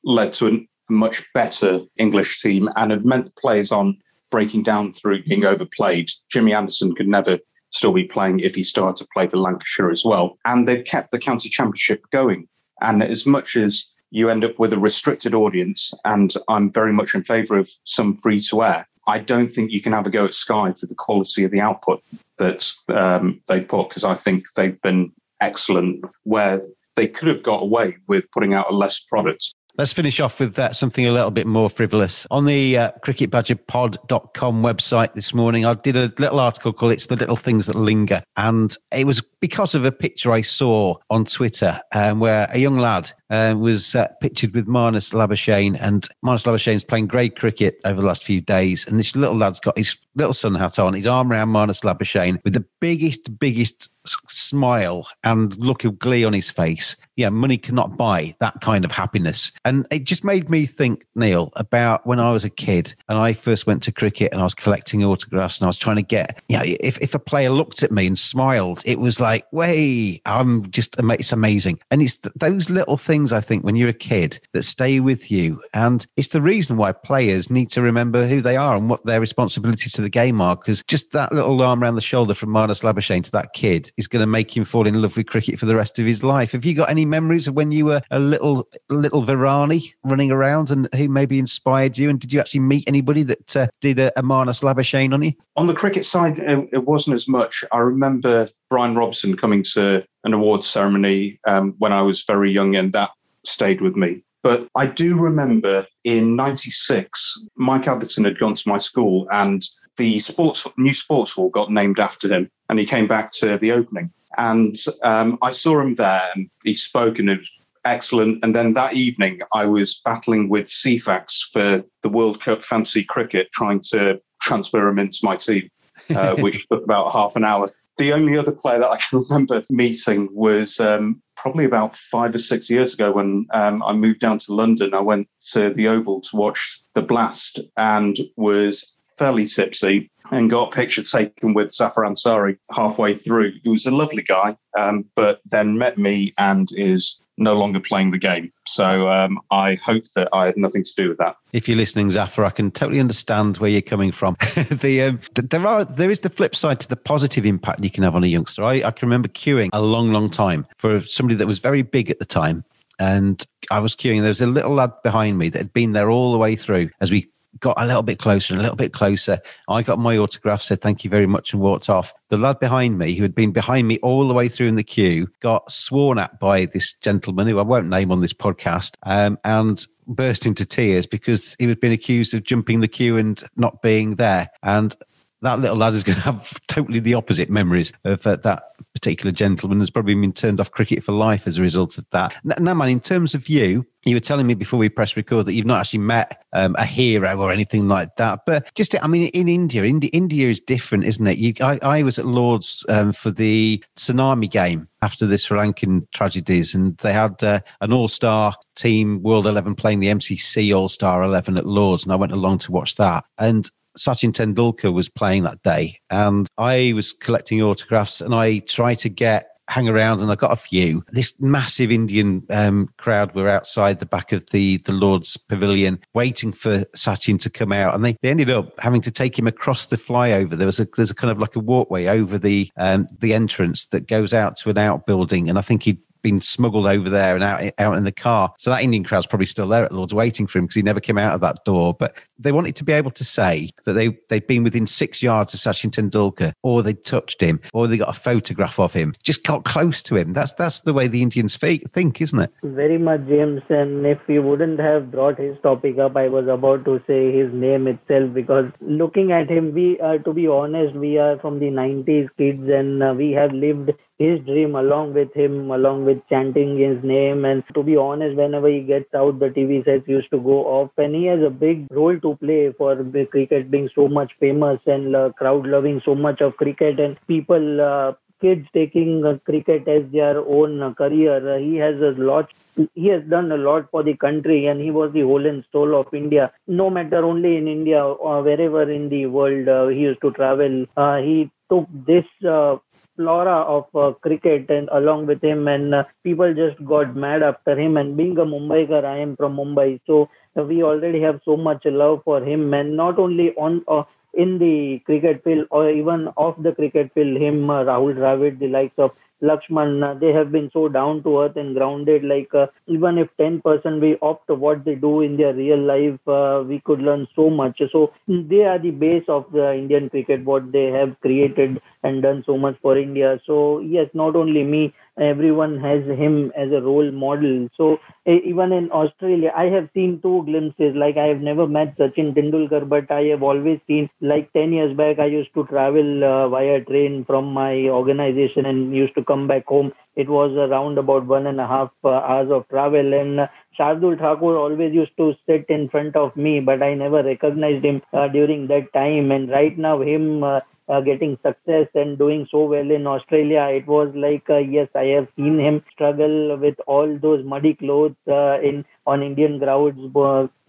led 0.04 0.32
to 0.35 0.48
a 0.48 0.92
much 0.92 1.24
better 1.35 1.80
English 1.98 2.40
team 2.40 2.68
and 2.76 2.90
have 2.90 3.04
meant 3.04 3.26
the 3.26 3.32
players 3.40 3.70
on 3.72 3.98
breaking 4.30 4.62
down 4.62 4.92
through 4.92 5.22
being 5.24 5.44
overplayed. 5.44 6.08
Jimmy 6.30 6.54
Anderson 6.54 6.94
could 6.94 7.08
never 7.08 7.38
still 7.72 7.92
be 7.92 8.04
playing 8.04 8.40
if 8.40 8.54
he 8.54 8.62
started 8.62 8.96
to 8.96 9.08
play 9.14 9.26
for 9.26 9.38
Lancashire 9.38 9.90
as 9.90 10.04
well. 10.04 10.38
And 10.44 10.66
they've 10.68 10.85
kept 10.85 11.11
the 11.11 11.18
county 11.18 11.48
championship 11.48 12.04
going. 12.11 12.48
And 12.80 13.02
as 13.02 13.26
much 13.26 13.56
as 13.56 13.88
you 14.12 14.28
end 14.28 14.44
up 14.44 14.58
with 14.58 14.72
a 14.72 14.78
restricted 14.78 15.35
audience, 15.35 15.92
and 16.04 16.32
I'm 16.48 16.70
very 16.70 16.92
much 16.92 17.14
in 17.14 17.24
favour 17.24 17.58
of 17.58 17.70
some 17.85 18.14
free 18.14 18.40
to 18.40 18.62
air. 18.62 18.87
I 19.08 19.18
don't 19.18 19.48
think 19.48 19.72
you 19.72 19.80
can 19.80 19.92
have 19.94 20.06
a 20.06 20.11
go 20.11 20.26
at 20.26 20.35
Sky 20.35 20.72
for 20.74 20.87
the 20.87 20.94
quality 20.94 21.44
of 21.44 21.50
the 21.50 21.61
output 21.61 22.02
that 22.38 22.70
um, 22.88 23.40
they 23.48 23.61
put 23.61 23.88
because 23.88 24.04
I 24.04 24.14
think 24.14 24.44
they've 24.54 24.80
been 24.82 25.12
excellent 25.40 26.04
where 26.22 26.61
they 26.94 27.08
could 27.08 27.28
have 27.28 27.42
got 27.42 27.62
away 27.62 27.96
with 28.06 28.30
putting 28.30 28.54
out 28.54 28.70
a 28.70 28.74
less 28.74 29.02
product. 29.02 29.54
Let's 29.78 29.92
finish 29.92 30.20
off 30.20 30.38
with 30.38 30.54
that, 30.56 30.76
something 30.76 31.06
a 31.06 31.12
little 31.12 31.30
bit 31.30 31.46
more 31.46 31.70
frivolous. 31.70 32.26
On 32.30 32.44
the 32.44 32.76
uh, 32.76 32.92
cricketbadgerpod.com 33.06 34.62
website 34.62 35.14
this 35.14 35.32
morning, 35.32 35.64
I 35.64 35.72
did 35.72 35.96
a 35.96 36.12
little 36.18 36.40
article 36.40 36.74
called 36.74 36.92
It's 36.92 37.06
the 37.06 37.16
Little 37.16 37.37
Things 37.37 37.66
That 37.66 37.76
Linger. 37.76 38.22
And 38.37 38.76
it 38.94 39.06
was 39.06 39.22
because 39.40 39.74
of 39.74 39.87
a 39.87 39.92
picture 39.92 40.30
I 40.30 40.42
saw 40.42 40.96
on 41.08 41.24
Twitter 41.24 41.80
um, 41.92 42.20
where 42.20 42.48
a 42.50 42.58
young 42.58 42.76
lad 42.76 43.12
uh, 43.32 43.56
was 43.58 43.94
uh, 43.94 44.06
pictured 44.20 44.54
with 44.54 44.66
Marnus 44.66 45.12
Labuschagne. 45.12 45.76
And 45.80 46.06
Marnus 46.24 46.44
Labuschagne's 46.44 46.84
playing 46.84 47.08
grade 47.08 47.36
cricket 47.36 47.80
over 47.84 48.00
the 48.00 48.06
last 48.06 48.22
few 48.22 48.40
days. 48.40 48.86
And 48.86 48.98
this 48.98 49.16
little 49.16 49.36
lad's 49.36 49.58
got 49.58 49.76
his 49.76 49.96
little 50.14 50.34
sun 50.34 50.54
hat 50.54 50.78
on, 50.78 50.94
his 50.94 51.06
arm 51.06 51.32
around 51.32 51.48
Marnus 51.48 51.82
Labuschagne 51.82 52.42
with 52.44 52.52
the 52.52 52.64
biggest, 52.80 53.38
biggest 53.38 53.88
smile 54.06 55.06
and 55.24 55.56
look 55.58 55.84
of 55.84 55.98
glee 55.98 56.24
on 56.24 56.32
his 56.32 56.50
face. 56.50 56.96
Yeah, 57.16 57.28
money 57.28 57.56
cannot 57.58 57.96
buy 57.96 58.34
that 58.40 58.60
kind 58.60 58.84
of 58.84 58.90
happiness. 58.90 59.52
And 59.64 59.86
it 59.90 60.04
just 60.04 60.24
made 60.24 60.50
me 60.50 60.66
think, 60.66 61.06
Neil, 61.14 61.52
about 61.56 62.06
when 62.06 62.18
I 62.18 62.32
was 62.32 62.44
a 62.44 62.50
kid 62.50 62.94
and 63.08 63.18
I 63.18 63.32
first 63.32 63.66
went 63.66 63.82
to 63.84 63.92
cricket 63.92 64.32
and 64.32 64.40
I 64.40 64.44
was 64.44 64.54
collecting 64.54 65.04
autographs 65.04 65.58
and 65.60 65.66
I 65.66 65.68
was 65.68 65.78
trying 65.78 65.96
to 65.96 66.02
get, 66.02 66.42
you 66.48 66.56
know, 66.56 66.64
if, 66.64 66.98
if 66.98 67.14
a 67.14 67.18
player 67.18 67.50
looked 67.50 67.82
at 67.82 67.92
me 67.92 68.06
and 68.06 68.18
smiled, 68.18 68.82
it 68.84 68.98
was 68.98 69.20
like, 69.20 69.50
way, 69.52 70.20
I'm 70.26 70.70
just, 70.70 70.96
it's 70.98 71.32
amazing. 71.32 71.78
And 71.90 72.02
it's 72.02 72.16
th- 72.16 72.34
those 72.34 72.70
little 72.70 72.96
things, 72.96 73.21
I 73.30 73.42
think, 73.42 73.62
when 73.62 73.76
you're 73.76 73.90
a 73.90 73.92
kid 73.92 74.40
that 74.54 74.62
stay 74.62 75.00
with 75.00 75.30
you. 75.30 75.62
And 75.74 76.06
it's 76.16 76.28
the 76.28 76.40
reason 76.40 76.78
why 76.78 76.92
players 76.92 77.50
need 77.50 77.70
to 77.72 77.82
remember 77.82 78.26
who 78.26 78.40
they 78.40 78.56
are 78.56 78.74
and 78.74 78.88
what 78.88 79.04
their 79.04 79.20
responsibilities 79.20 79.92
to 79.92 80.02
the 80.02 80.08
game 80.08 80.40
are. 80.40 80.56
Because 80.56 80.82
just 80.88 81.12
that 81.12 81.32
little 81.32 81.61
arm 81.61 81.82
around 81.82 81.96
the 81.96 82.00
shoulder 82.00 82.32
from 82.32 82.48
Marnus 82.48 82.82
Labuschagne 82.82 83.24
to 83.24 83.32
that 83.32 83.52
kid 83.52 83.92
is 83.98 84.08
going 84.08 84.22
to 84.22 84.26
make 84.26 84.56
him 84.56 84.64
fall 84.64 84.87
in 84.87 85.02
love 85.02 85.16
with 85.16 85.26
cricket 85.26 85.58
for 85.58 85.66
the 85.66 85.76
rest 85.76 85.98
of 85.98 86.06
his 86.06 86.24
life. 86.24 86.52
Have 86.52 86.64
you 86.64 86.74
got 86.74 86.88
any 86.88 87.04
memories 87.04 87.46
of 87.46 87.54
when 87.54 87.72
you 87.72 87.85
were 87.85 88.00
a 88.11 88.18
little 88.18 88.66
little 88.88 89.22
Virani 89.22 89.92
running 90.04 90.30
around 90.30 90.70
and 90.70 90.88
who 90.94 91.08
maybe 91.08 91.38
inspired 91.38 91.98
you? 91.98 92.08
And 92.08 92.18
did 92.18 92.32
you 92.32 92.40
actually 92.40 92.61
meet 92.61 92.85
anybody 92.87 93.22
that 93.24 93.56
uh, 93.56 93.66
did 93.80 93.98
a, 93.98 94.18
a 94.18 94.22
Marnus 94.22 94.62
Labuschagne 94.62 95.12
on 95.12 95.22
you? 95.22 95.32
On 95.56 95.66
the 95.66 95.74
cricket 95.74 96.06
side, 96.06 96.38
it, 96.38 96.68
it, 96.72 96.85
wasn't 96.87 97.14
as 97.14 97.28
much. 97.28 97.64
I 97.72 97.78
remember 97.78 98.48
Brian 98.72 98.94
Robson 98.94 99.37
coming 99.37 99.62
to 99.74 100.02
an 100.24 100.32
awards 100.32 100.66
ceremony 100.66 101.38
um, 101.46 101.74
when 101.76 101.92
I 101.92 102.00
was 102.00 102.24
very 102.24 102.50
young, 102.50 102.74
and 102.74 102.90
that 102.94 103.11
stayed 103.44 103.82
with 103.82 103.96
me. 103.96 104.24
But 104.42 104.66
I 104.74 104.87
do 104.87 105.20
remember 105.20 105.87
in 106.04 106.37
'96, 106.37 107.48
Mike 107.56 107.87
Atherton 107.87 108.24
had 108.24 108.38
gone 108.38 108.54
to 108.54 108.66
my 108.66 108.78
school, 108.78 109.28
and 109.30 109.62
the 109.98 110.18
sports 110.20 110.66
new 110.78 110.94
sports 110.94 111.35
hall 111.35 111.50
got 111.50 111.70
named 111.70 111.98
after 111.98 112.32
him, 112.35 112.50
and 112.70 112.78
he 112.78 112.87
came 112.87 113.06
back 113.06 113.30
to 113.32 113.58
the 113.58 113.72
opening. 113.72 114.11
And 114.38 114.74
um, 115.02 115.37
I 115.42 115.52
saw 115.52 115.78
him 115.78 115.96
there, 115.96 116.30
and 116.35 116.48
he 116.64 116.72
spoke, 116.72 117.18
and 117.18 117.28
it 117.28 117.40
was 117.40 117.52
excellent. 117.85 118.42
And 118.42 118.56
then 118.56 118.72
that 118.72 118.94
evening, 118.94 119.40
I 119.52 119.66
was 119.66 120.00
battling 120.02 120.48
with 120.48 120.64
Ceefax 120.64 121.42
for 121.52 121.85
the 122.00 122.08
World 122.08 122.40
Cup 122.40 122.62
fancy 122.62 123.04
cricket, 123.04 123.52
trying 123.52 123.80
to 123.90 124.18
transfer 124.40 124.88
him 124.88 124.98
into 124.98 125.18
my 125.24 125.37
team, 125.37 125.68
uh, 126.08 126.37
which 126.38 126.66
took 126.68 126.85
about 126.85 127.12
half 127.12 127.37
an 127.37 127.44
hour. 127.44 127.68
The 127.98 128.12
only 128.12 128.37
other 128.37 128.52
player 128.52 128.78
that 128.78 128.90
I 128.90 128.96
can 128.96 129.20
remember 129.28 129.64
meeting 129.70 130.28
was 130.33 130.81
um, 130.81 131.22
probably 131.37 131.64
about 131.64 131.96
five 131.96 132.35
or 132.35 132.38
six 132.38 132.70
years 132.70 132.94
ago 132.94 133.12
when 133.12 133.46
um, 133.52 133.83
I 133.83 133.92
moved 133.92 134.20
down 134.20 134.38
to 134.38 134.55
London. 134.55 134.94
I 134.94 135.00
went 135.00 135.28
to 135.52 135.70
the 135.70 135.88
Oval 135.88 136.20
to 136.22 136.37
watch 136.37 136.81
the 136.94 137.02
Blast 137.02 137.61
and 137.76 138.18
was 138.37 138.94
fairly 139.18 139.46
tipsy 139.46 140.11
and 140.31 140.50
got 140.50 140.72
a 140.72 140.76
picture 140.76 141.02
taken 141.02 141.52
with 141.52 141.70
Zafar 141.70 142.05
Ansari 142.05 142.57
halfway 142.74 143.14
through. 143.14 143.52
He 143.62 143.68
was 143.68 143.87
a 143.87 143.90
lovely 143.90 144.22
guy, 144.22 144.57
um, 144.76 145.05
but 145.14 145.40
then 145.44 145.76
met 145.76 145.98
me 145.98 146.33
and 146.38 146.68
is 146.72 147.20
no 147.38 147.54
longer 147.54 147.80
playing 147.80 148.10
the 148.10 148.18
game. 148.18 148.50
So 148.66 149.08
um, 149.08 149.40
I 149.50 149.74
hope 149.74 150.04
that 150.14 150.28
I 150.32 150.46
had 150.46 150.56
nothing 150.56 150.84
to 150.84 150.94
do 150.96 151.08
with 151.08 151.18
that. 151.18 151.36
If 151.52 151.68
you're 151.68 151.76
listening, 151.76 152.10
Zafar, 152.10 152.44
I 152.44 152.50
can 152.50 152.70
totally 152.70 153.00
understand 153.00 153.58
where 153.58 153.70
you're 153.70 153.82
coming 153.82 154.12
from. 154.12 154.36
the 154.70 155.02
um, 155.02 155.20
there 155.34 155.66
are 155.66 155.84
there 155.84 156.10
is 156.10 156.20
the 156.20 156.30
flip 156.30 156.54
side 156.54 156.80
to 156.80 156.88
the 156.88 156.96
positive 156.96 157.46
impact 157.46 157.82
you 157.82 157.90
can 157.90 158.04
have 158.04 158.16
on 158.16 158.24
a 158.24 158.28
youngster. 158.28 158.64
I, 158.64 158.74
I 158.82 158.90
can 158.90 159.08
remember 159.08 159.28
queuing 159.28 159.70
a 159.72 159.82
long, 159.82 160.12
long 160.12 160.30
time 160.30 160.66
for 160.78 161.00
somebody 161.00 161.36
that 161.36 161.46
was 161.46 161.58
very 161.58 161.82
big 161.82 162.10
at 162.10 162.18
the 162.18 162.24
time. 162.24 162.64
And 162.98 163.44
I 163.70 163.80
was 163.80 163.96
queuing. 163.96 164.20
There 164.20 164.28
was 164.28 164.42
a 164.42 164.46
little 164.46 164.72
lad 164.72 164.92
behind 165.02 165.38
me 165.38 165.48
that 165.48 165.58
had 165.58 165.72
been 165.72 165.92
there 165.92 166.10
all 166.10 166.30
the 166.30 166.38
way 166.38 166.54
through 166.54 166.90
as 167.00 167.10
we 167.10 167.31
got 167.62 167.81
a 167.81 167.87
little 167.87 168.03
bit 168.03 168.18
closer 168.18 168.53
and 168.53 168.61
a 168.61 168.62
little 168.62 168.77
bit 168.77 168.92
closer. 168.92 169.40
I 169.68 169.83
got 169.83 169.98
my 169.98 170.18
autograph, 170.18 170.61
said 170.61 170.83
thank 170.83 171.05
you 171.05 171.11
very 171.11 171.27
much, 171.27 171.53
and 171.53 171.62
walked 171.62 171.88
off. 171.88 172.12
The 172.29 172.37
lad 172.37 172.61
behind 172.61 172.98
me, 172.98 173.14
who 173.14 173.22
had 173.22 173.35
been 173.35 173.53
behind 173.53 173.88
me 173.88 173.98
all 174.01 174.29
the 174.29 174.35
way 174.35 174.48
through 174.48 174.66
in 174.66 174.75
the 174.75 174.83
queue, 174.83 175.29
got 175.40 175.70
sworn 175.70 176.18
at 176.18 176.38
by 176.38 176.66
this 176.66 176.92
gentleman 176.92 177.46
who 177.46 177.59
I 177.59 177.62
won't 177.62 177.88
name 177.88 178.11
on 178.12 178.20
this 178.20 178.35
podcast, 178.35 178.96
um, 179.05 179.38
and 179.44 179.87
burst 180.09 180.44
into 180.44 180.66
tears 180.66 181.07
because 181.07 181.55
he 181.59 181.66
was 181.66 181.77
being 181.77 181.92
accused 181.92 182.35
of 182.35 182.42
jumping 182.42 182.81
the 182.81 182.88
queue 182.88 183.16
and 183.16 183.42
not 183.57 183.81
being 183.81 184.16
there. 184.16 184.51
And 184.64 184.94
that 185.42 185.61
little 185.61 185.77
lad 185.77 185.94
is 185.94 186.03
going 186.03 186.16
to 186.16 186.22
have 186.22 186.61
totally 186.66 186.98
the 186.98 187.14
opposite 187.14 187.48
memories 187.48 187.92
of 188.05 188.27
uh, 188.27 188.37
that 188.37 188.71
particular 189.02 189.32
gentleman 189.32 189.80
has 189.80 189.90
probably 189.90 190.14
been 190.14 190.32
turned 190.32 190.60
off 190.60 190.70
cricket 190.70 191.02
for 191.02 191.10
life 191.10 191.48
as 191.48 191.58
a 191.58 191.60
result 191.60 191.98
of 191.98 192.06
that. 192.10 192.36
Naman, 192.46 192.88
in 192.88 193.00
terms 193.00 193.34
of 193.34 193.48
you, 193.48 193.84
you 194.04 194.14
were 194.14 194.20
telling 194.20 194.46
me 194.46 194.54
before 194.54 194.78
we 194.78 194.88
press 194.88 195.16
record 195.16 195.46
that 195.46 195.54
you've 195.54 195.66
not 195.66 195.80
actually 195.80 195.98
met 195.98 196.44
um, 196.52 196.76
a 196.78 196.84
hero 196.84 197.36
or 197.40 197.50
anything 197.50 197.88
like 197.88 198.14
that. 198.16 198.40
But 198.46 198.72
just, 198.76 198.94
I 199.02 199.08
mean, 199.08 199.28
in 199.28 199.48
India, 199.48 199.82
India, 199.82 200.08
India 200.12 200.48
is 200.48 200.60
different, 200.60 201.04
isn't 201.04 201.26
it? 201.26 201.38
You, 201.38 201.52
I, 201.60 201.80
I 201.82 202.02
was 202.04 202.20
at 202.20 202.26
Lords 202.26 202.86
um, 202.88 203.12
for 203.12 203.32
the 203.32 203.82
tsunami 203.96 204.48
game 204.48 204.88
after 205.02 205.26
the 205.26 205.36
Sri 205.36 205.58
Lankan 205.58 206.08
tragedies, 206.12 206.72
and 206.72 206.96
they 206.98 207.12
had 207.12 207.42
uh, 207.42 207.58
an 207.80 207.92
all 207.92 208.06
star 208.06 208.54
team, 208.76 209.20
World 209.20 209.46
11, 209.46 209.74
playing 209.74 209.98
the 209.98 210.08
MCC 210.08 210.76
All 210.76 210.88
Star 210.88 211.24
11 211.24 211.58
at 211.58 211.66
Lords, 211.66 212.04
and 212.04 212.12
I 212.12 212.16
went 212.16 212.32
along 212.32 212.58
to 212.58 212.72
watch 212.72 212.94
that. 212.96 213.24
And 213.36 213.68
Sachin 213.98 214.33
Tendulkar 214.33 214.92
was 214.92 215.09
playing 215.09 215.44
that 215.44 215.62
day, 215.62 215.98
and 216.11 216.48
I 216.59 216.92
was 216.94 217.12
collecting 217.12 217.61
autographs, 217.62 218.20
and 218.20 218.35
I 218.35 218.61
tried 218.61 218.98
to 219.00 219.09
get 219.09 219.48
hang 219.68 219.88
around 219.88 220.20
and 220.20 220.31
I 220.31 220.35
got 220.35 220.52
a 220.52 220.57
few. 220.57 221.05
This 221.12 221.40
massive 221.40 221.90
Indian 221.90 222.44
um, 222.50 222.88
crowd 222.98 223.35
were 223.35 223.48
outside 223.48 224.00
the 224.00 224.07
back 224.07 224.33
of 224.33 224.44
the, 224.50 224.78
the 224.78 224.92
Lord's 224.92 225.37
Pavilion 225.37 225.98
waiting 226.14 226.52
for 226.52 226.81
Sachin 226.96 227.40
to 227.40 227.50
come 227.50 227.72
out. 227.72 227.94
And 227.94 228.05
they, 228.05 228.16
they 228.22 228.28
ended 228.28 228.50
up 228.50 228.78
having 228.81 229.00
to 229.02 229.11
take 229.11 229.38
him 229.38 229.46
across 229.46 229.87
the 229.87 229.96
flyover. 229.96 230.59
There 230.59 230.66
was 230.66 230.81
a, 230.81 230.88
there's 230.96 231.11
a 231.11 231.14
kind 231.14 231.31
of 231.31 231.38
like 231.38 231.57
a 231.57 231.61
walkway 231.61 232.07
over 232.07 232.38
the, 232.38 232.70
um, 232.76 233.07
the 233.18 233.33
entrance 233.33 233.87
that 233.87 234.09
goes 234.09 234.35
out 234.35 234.57
to 234.59 234.70
an 234.70 234.78
outbuilding. 234.78 235.48
And 235.48 235.59
I 235.59 235.62
think 235.62 235.85
he 235.85 235.98
been 236.22 236.40
smuggled 236.40 236.87
over 236.87 237.11
there 237.11 237.35
and 237.35 237.44
out 237.44 237.62
out 237.78 237.96
in 237.96 238.04
the 238.04 238.12
car. 238.12 238.52
So 238.58 238.70
that 238.70 238.82
Indian 238.82 239.04
crowd's 239.04 239.26
probably 239.26 239.46
still 239.46 239.68
there 239.68 239.85
at 239.85 239.92
Lords 239.92 240.14
waiting 240.14 240.46
for 240.46 240.58
him 240.58 240.64
because 240.64 240.76
he 240.76 240.82
never 240.82 241.00
came 241.00 241.18
out 241.18 241.35
of 241.35 241.40
that 241.40 241.64
door. 241.64 241.94
But 241.94 242.16
they 242.38 242.52
wanted 242.52 242.76
to 242.76 242.85
be 242.85 242.92
able 242.92 243.11
to 243.12 243.24
say 243.24 243.70
that 243.85 243.92
they 243.92 244.16
they'd 244.28 244.46
been 244.46 244.64
within 244.64 244.87
six 244.87 245.22
yards 245.22 245.54
of 245.54 245.61
Sachin 245.61 245.90
Tendulkar, 245.90 246.52
or 246.62 246.82
they 246.82 246.94
touched 246.94 247.40
him, 247.40 247.61
or 247.72 247.87
they 247.87 247.98
got 247.98 248.16
a 248.16 248.18
photograph 248.18 248.78
of 248.78 248.92
him, 248.92 249.14
just 249.22 249.44
got 249.44 249.64
close 249.64 250.02
to 250.04 250.16
him. 250.16 250.32
That's 250.32 250.52
that's 250.54 250.80
the 250.80 250.92
way 250.92 251.08
the 251.08 251.22
Indians 251.22 251.56
think, 251.56 252.20
isn't 252.20 252.38
it? 252.38 252.52
Very 252.62 252.98
much, 252.98 253.26
James. 253.28 253.62
And 253.68 254.06
if 254.06 254.18
you 254.28 254.42
wouldn't 254.42 254.80
have 254.80 255.11
brought 255.11 255.38
his 255.38 255.56
topic 255.62 255.98
up, 255.98 256.16
I 256.16 256.28
was 256.28 256.46
about 256.48 256.85
to 256.85 257.00
say 257.06 257.37
his 257.37 257.52
name 257.52 257.87
itself 257.87 258.32
because 258.35 258.66
looking 258.80 259.32
at 259.32 259.50
him, 259.50 259.74
we 259.74 259.98
are 260.00 260.18
to 260.18 260.32
be 260.32 260.46
honest, 260.46 260.94
we 260.94 261.18
are 261.18 261.38
from 261.38 261.58
the 261.58 261.66
'90s 261.66 262.28
kids, 262.38 262.68
and 262.68 263.02
uh, 263.02 263.14
we 263.16 263.32
have 263.32 263.52
lived 263.52 263.90
his 264.22 264.40
dream 264.46 264.74
along 264.74 265.14
with 265.14 265.32
him, 265.35 265.70
along 265.70 266.04
with 266.04 266.20
chanting 266.28 266.78
his 266.78 267.02
name. 267.02 267.44
And 267.44 267.62
to 267.74 267.82
be 267.82 267.96
honest, 267.96 268.37
whenever 268.37 268.68
he 268.68 268.80
gets 268.80 269.12
out, 269.14 269.38
the 269.38 269.50
TV 269.58 269.85
sets 269.85 270.06
used 270.06 270.30
to 270.30 270.38
go 270.38 270.58
off. 270.76 270.90
And 270.96 271.14
he 271.14 271.24
has 271.26 271.40
a 271.42 271.50
big 271.50 271.87
role 271.90 272.18
to 272.20 272.37
play 272.37 272.72
for 272.78 272.96
cricket 273.30 273.70
being 273.70 273.88
so 273.94 274.08
much 274.08 274.32
famous 274.40 274.80
and 274.87 275.16
uh, 275.16 275.30
crowd 275.37 275.66
loving 275.66 276.00
so 276.04 276.14
much 276.14 276.40
of 276.40 276.56
cricket 276.56 277.00
and 277.00 277.16
people. 277.26 277.80
Uh, 277.80 278.12
kids 278.42 278.66
taking 278.74 279.24
uh, 279.24 279.38
cricket 279.48 279.87
as 279.87 280.02
their 280.12 280.38
own 280.40 280.82
uh, 280.82 280.92
career. 280.92 281.37
Uh, 281.54 281.58
he 281.58 281.76
has 281.76 281.94
a 282.00 282.12
lot. 282.30 282.50
He 282.94 283.06
has 283.06 283.22
done 283.30 283.52
a 283.52 283.56
lot 283.56 283.88
for 283.90 284.02
the 284.02 284.16
country, 284.16 284.66
and 284.66 284.80
he 284.80 284.90
was 284.90 285.12
the 285.12 285.22
whole 285.22 285.46
and 285.46 285.64
soul 285.72 285.98
of 285.98 286.12
India. 286.12 286.52
No 286.66 286.90
matter 286.90 287.24
only 287.24 287.56
in 287.56 287.68
India 287.68 288.04
or 288.04 288.42
wherever 288.42 288.90
in 288.90 289.08
the 289.08 289.26
world 289.26 289.68
uh, 289.68 289.87
he 289.88 290.00
used 290.00 290.22
to 290.22 290.32
travel, 290.32 290.87
uh, 290.96 291.18
he 291.18 291.50
took 291.70 291.87
this 292.06 292.24
uh, 292.46 292.76
flora 293.22 293.58
of 293.76 293.85
uh, 293.94 294.12
cricket 294.20 294.68
and 294.70 294.88
along 294.92 295.26
with 295.26 295.42
him 295.42 295.68
and 295.68 295.94
uh, 295.94 296.04
people 296.24 296.52
just 296.54 296.85
got 296.85 297.14
mad 297.16 297.42
after 297.42 297.78
him 297.78 297.96
and 297.96 298.16
being 298.16 298.37
a 298.38 298.44
Mumbaikar 298.44 299.04
I 299.04 299.18
am 299.18 299.37
from 299.37 299.56
Mumbai. 299.56 300.00
So 300.06 300.28
uh, 300.58 300.62
we 300.64 300.82
already 300.82 301.20
have 301.22 301.40
so 301.44 301.56
much 301.56 301.82
love 301.85 302.22
for 302.24 302.42
him 302.44 302.74
and 302.74 302.96
not 302.96 303.18
only 303.18 303.50
on 303.56 303.82
uh, 303.88 304.02
in 304.35 304.58
the 304.58 305.00
cricket 305.06 305.44
field 305.44 305.66
or 305.70 305.90
even 305.90 306.28
off 306.37 306.56
the 306.62 306.72
cricket 306.72 307.11
field, 307.14 307.37
him, 307.37 307.68
uh, 307.70 307.85
Rahul 307.85 308.14
Dravid, 308.16 308.58
the 308.58 308.68
likes 308.68 308.94
of 308.98 309.11
Lakshman, 309.42 310.20
they 310.20 310.33
have 310.33 310.52
been 310.52 310.70
so 310.72 310.88
down 310.88 311.22
to 311.24 311.40
earth 311.42 311.57
and 311.57 311.74
grounded. 311.74 312.24
Like 312.24 312.55
uh, 312.55 312.66
even 312.87 313.18
if 313.18 313.28
10% 313.38 314.00
we 314.00 314.16
opt 314.22 314.48
what 314.50 314.85
they 314.85 314.94
do 314.94 315.20
in 315.22 315.37
their 315.37 315.52
real 315.55 315.78
life, 315.78 316.20
uh, 316.28 316.62
we 316.66 316.81
could 316.81 317.00
learn 317.00 317.26
so 317.35 317.50
much. 317.50 317.81
So 317.90 318.12
they 318.28 318.62
are 318.64 318.78
the 318.78 318.90
base 318.90 319.24
of 319.28 319.46
the 319.52 319.74
Indian 319.74 320.09
cricket, 320.11 320.44
what 320.44 320.70
they 320.72 320.87
have 320.87 321.20
created 321.20 321.81
and 322.02 322.22
done 322.22 322.42
so 322.46 322.57
much 322.57 322.76
for 322.83 322.98
India. 322.98 323.40
So 323.46 323.81
yes, 323.81 324.09
not 324.14 324.37
only 324.37 324.64
me, 324.64 324.94
everyone 325.20 325.78
has 325.81 326.05
him 326.07 326.52
as 326.57 326.70
a 326.72 326.81
role 326.81 327.11
model. 327.11 327.68
So 327.76 327.98
even 328.26 328.72
in 328.72 328.90
Australia, 328.90 329.52
I 329.57 329.64
have 329.64 329.88
seen 329.94 330.20
two 330.22 330.42
glimpses. 330.44 330.94
Like 330.96 331.16
I 331.16 331.26
have 331.26 331.40
never 331.40 331.66
met 331.66 331.96
Sachin 331.98 332.35
Tendulkar, 332.35 332.88
but 332.88 333.11
I 333.11 333.22
have 333.33 333.42
always 333.42 333.81
seen. 333.87 334.09
Like 334.20 334.52
ten 334.52 334.72
years 334.72 334.96
back, 334.96 335.18
I 335.18 335.26
used 335.26 335.52
to 335.55 335.64
travel 335.66 336.24
uh, 336.24 336.48
via 336.48 336.81
train 336.85 337.24
from 337.24 337.52
my 337.52 337.74
organization 337.88 338.66
and 338.66 338.94
used 338.94 339.14
to 339.16 339.24
come 339.32 339.48
back 339.48 339.66
home. 339.66 339.92
It 340.14 340.28
was 340.28 340.52
around 340.56 340.98
about 340.98 341.26
one 341.26 341.46
and 341.46 341.60
a 341.60 341.66
half 341.66 341.90
uh, 342.04 342.08
hours 342.10 342.50
of 342.50 342.68
travel, 342.68 343.14
and 343.14 343.40
uh, 343.40 343.46
Shardul 343.78 344.18
Thakur 344.18 344.56
always 344.58 344.92
used 344.94 345.16
to 345.16 345.32
sit 345.46 345.64
in 345.70 345.88
front 345.88 346.16
of 346.16 346.36
me, 346.36 346.60
but 346.60 346.82
I 346.82 346.92
never 346.94 347.22
recognized 347.22 347.84
him 347.84 348.02
uh, 348.12 348.28
during 348.28 348.66
that 348.68 348.92
time. 348.92 349.30
And 349.30 349.50
right 349.50 349.78
now, 349.78 350.02
him 350.02 350.44
uh, 350.44 350.60
getting 351.06 351.38
success 351.42 351.88
and 351.94 352.18
doing 352.18 352.46
so 352.50 352.64
well 352.64 352.90
in 352.90 353.06
Australia, 353.06 353.68
it 353.78 353.86
was 353.86 354.12
like 354.14 354.44
uh, 354.50 354.58
yes, 354.58 354.88
I 354.94 355.04
have 355.16 355.28
seen 355.36 355.58
him 355.58 355.82
struggle 355.92 356.58
with 356.58 356.74
all 356.86 357.18
those 357.22 357.44
muddy 357.44 357.74
clothes 357.74 358.16
uh, 358.28 358.60
in 358.60 358.84
on 359.06 359.22
Indian 359.22 359.58
grounds, 359.58 360.12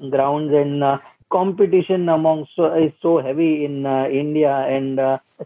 grounds 0.10 0.54
and 0.54 0.84
competition 1.32 2.08
among 2.08 2.45
so, 2.56 2.73
is 2.76 2.93
so 3.02 3.21
heavy 3.21 3.65
in 3.65 3.86
India. 4.23 4.56
And 4.78 5.02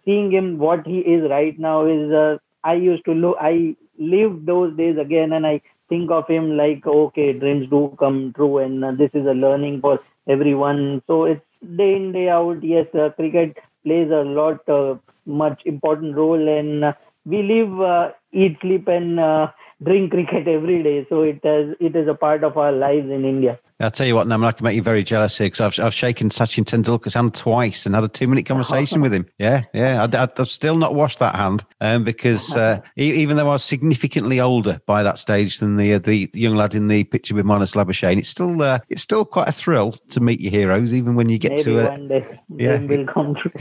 seeing 0.06 0.32
him 0.32 0.60
what 0.60 0.86
he 0.86 1.00
is 1.00 1.30
right 1.32 1.58
now 1.58 1.86
is 1.88 2.40
I 2.64 2.74
used 2.74 3.06
to 3.06 3.14
look, 3.14 3.38
I 3.40 3.76
live 3.98 4.46
those 4.46 4.76
days 4.78 4.98
again, 4.98 5.34
and 5.34 5.46
I 5.46 5.62
think 5.90 6.12
of 6.12 6.28
him 6.28 6.58
like 6.58 6.86
okay, 6.86 7.34
dreams 7.34 7.70
do 7.70 7.90
come 8.00 8.34
true, 8.36 8.58
and 8.60 8.84
this 8.98 9.12
is 9.14 9.26
a 9.26 9.34
learning 9.46 9.82
for 9.82 10.00
everyone. 10.28 11.02
So 11.08 11.26
it's 11.26 11.42
day 11.78 11.96
in 11.96 12.12
day 12.12 12.30
out. 12.30 12.64
Yes, 12.64 12.88
cricket 13.16 13.58
plays 13.84 14.10
a 14.12 14.24
lot 14.40 14.68
uh, 14.70 14.96
much 15.26 15.62
important 15.66 16.16
role 16.16 16.48
and 16.48 16.84
uh, 16.86 16.94
we 17.26 17.42
live 17.44 17.80
uh, 17.82 18.12
eat 18.32 18.58
sleep 18.62 18.88
and 18.88 19.20
uh, 19.20 19.48
drink 19.84 20.12
cricket 20.12 20.48
every 20.48 20.82
day 20.84 21.06
so 21.10 21.22
it 21.22 21.40
has 21.44 21.76
it 21.80 21.96
is 21.96 22.08
a 22.08 22.14
part 22.14 22.44
of 22.44 22.58
our 22.58 22.72
lives 22.72 23.10
in 23.10 23.26
india 23.26 23.58
I'll 23.80 23.92
tell 23.92 24.08
you 24.08 24.16
what, 24.16 24.26
Naman, 24.26 24.48
I 24.48 24.52
can 24.54 24.64
make 24.64 24.76
you 24.76 24.82
very 24.82 25.04
jealous 25.04 25.38
here 25.38 25.48
because 25.48 25.62
I've, 25.62 25.86
I've 25.86 25.94
shaken 25.94 26.30
Sachin 26.30 26.66
Tendulkar's 26.66 27.14
hand 27.14 27.36
twice 27.36 27.86
and 27.86 27.94
had 27.94 28.04
a 28.04 28.08
two 28.08 28.28
minute 28.28 28.46
conversation 28.48 29.02
with 29.02 29.14
him. 29.14 29.28
Yeah, 29.38 29.66
yeah. 29.74 30.08
I, 30.12 30.30
have 30.38 30.48
still 30.48 30.78
not 30.78 30.96
washed 30.96 31.20
that 31.20 31.36
hand 31.36 31.64
um, 31.80 32.04
because 32.04 32.56
uh, 32.56 32.80
even 32.96 33.38
though 33.38 33.50
I 33.50 33.54
was 33.54 33.64
significantly 33.64 34.40
older 34.40 34.82
by 34.88 35.04
that 35.04 35.20
stage 35.20 35.60
than 35.60 35.78
the 35.78 35.94
uh, 35.94 36.00
the 36.00 36.30
young 36.34 36.56
lad 36.56 36.74
in 36.74 36.88
the 36.88 37.04
picture 37.04 37.36
with 37.36 37.46
Marnus 37.46 37.76
Labuschagne, 37.76 38.18
it's 38.18 38.30
still 38.30 38.62
uh, 38.64 38.80
it's 38.90 39.04
still 39.04 39.26
quite 39.26 39.48
a 39.48 39.52
thrill 39.52 39.92
to 39.92 40.20
meet 40.20 40.42
your 40.42 40.52
heroes, 40.52 40.92
even 40.92 41.14
when 41.14 41.30
you 41.30 41.38
get 41.38 41.52
Maybe 41.52 41.64
to 41.64 41.78
it. 41.78 41.92
One 41.92 42.08
day, 42.08 42.40
yeah, 42.58 42.82
will 42.82 43.06
come 43.06 43.36
true. 43.36 43.52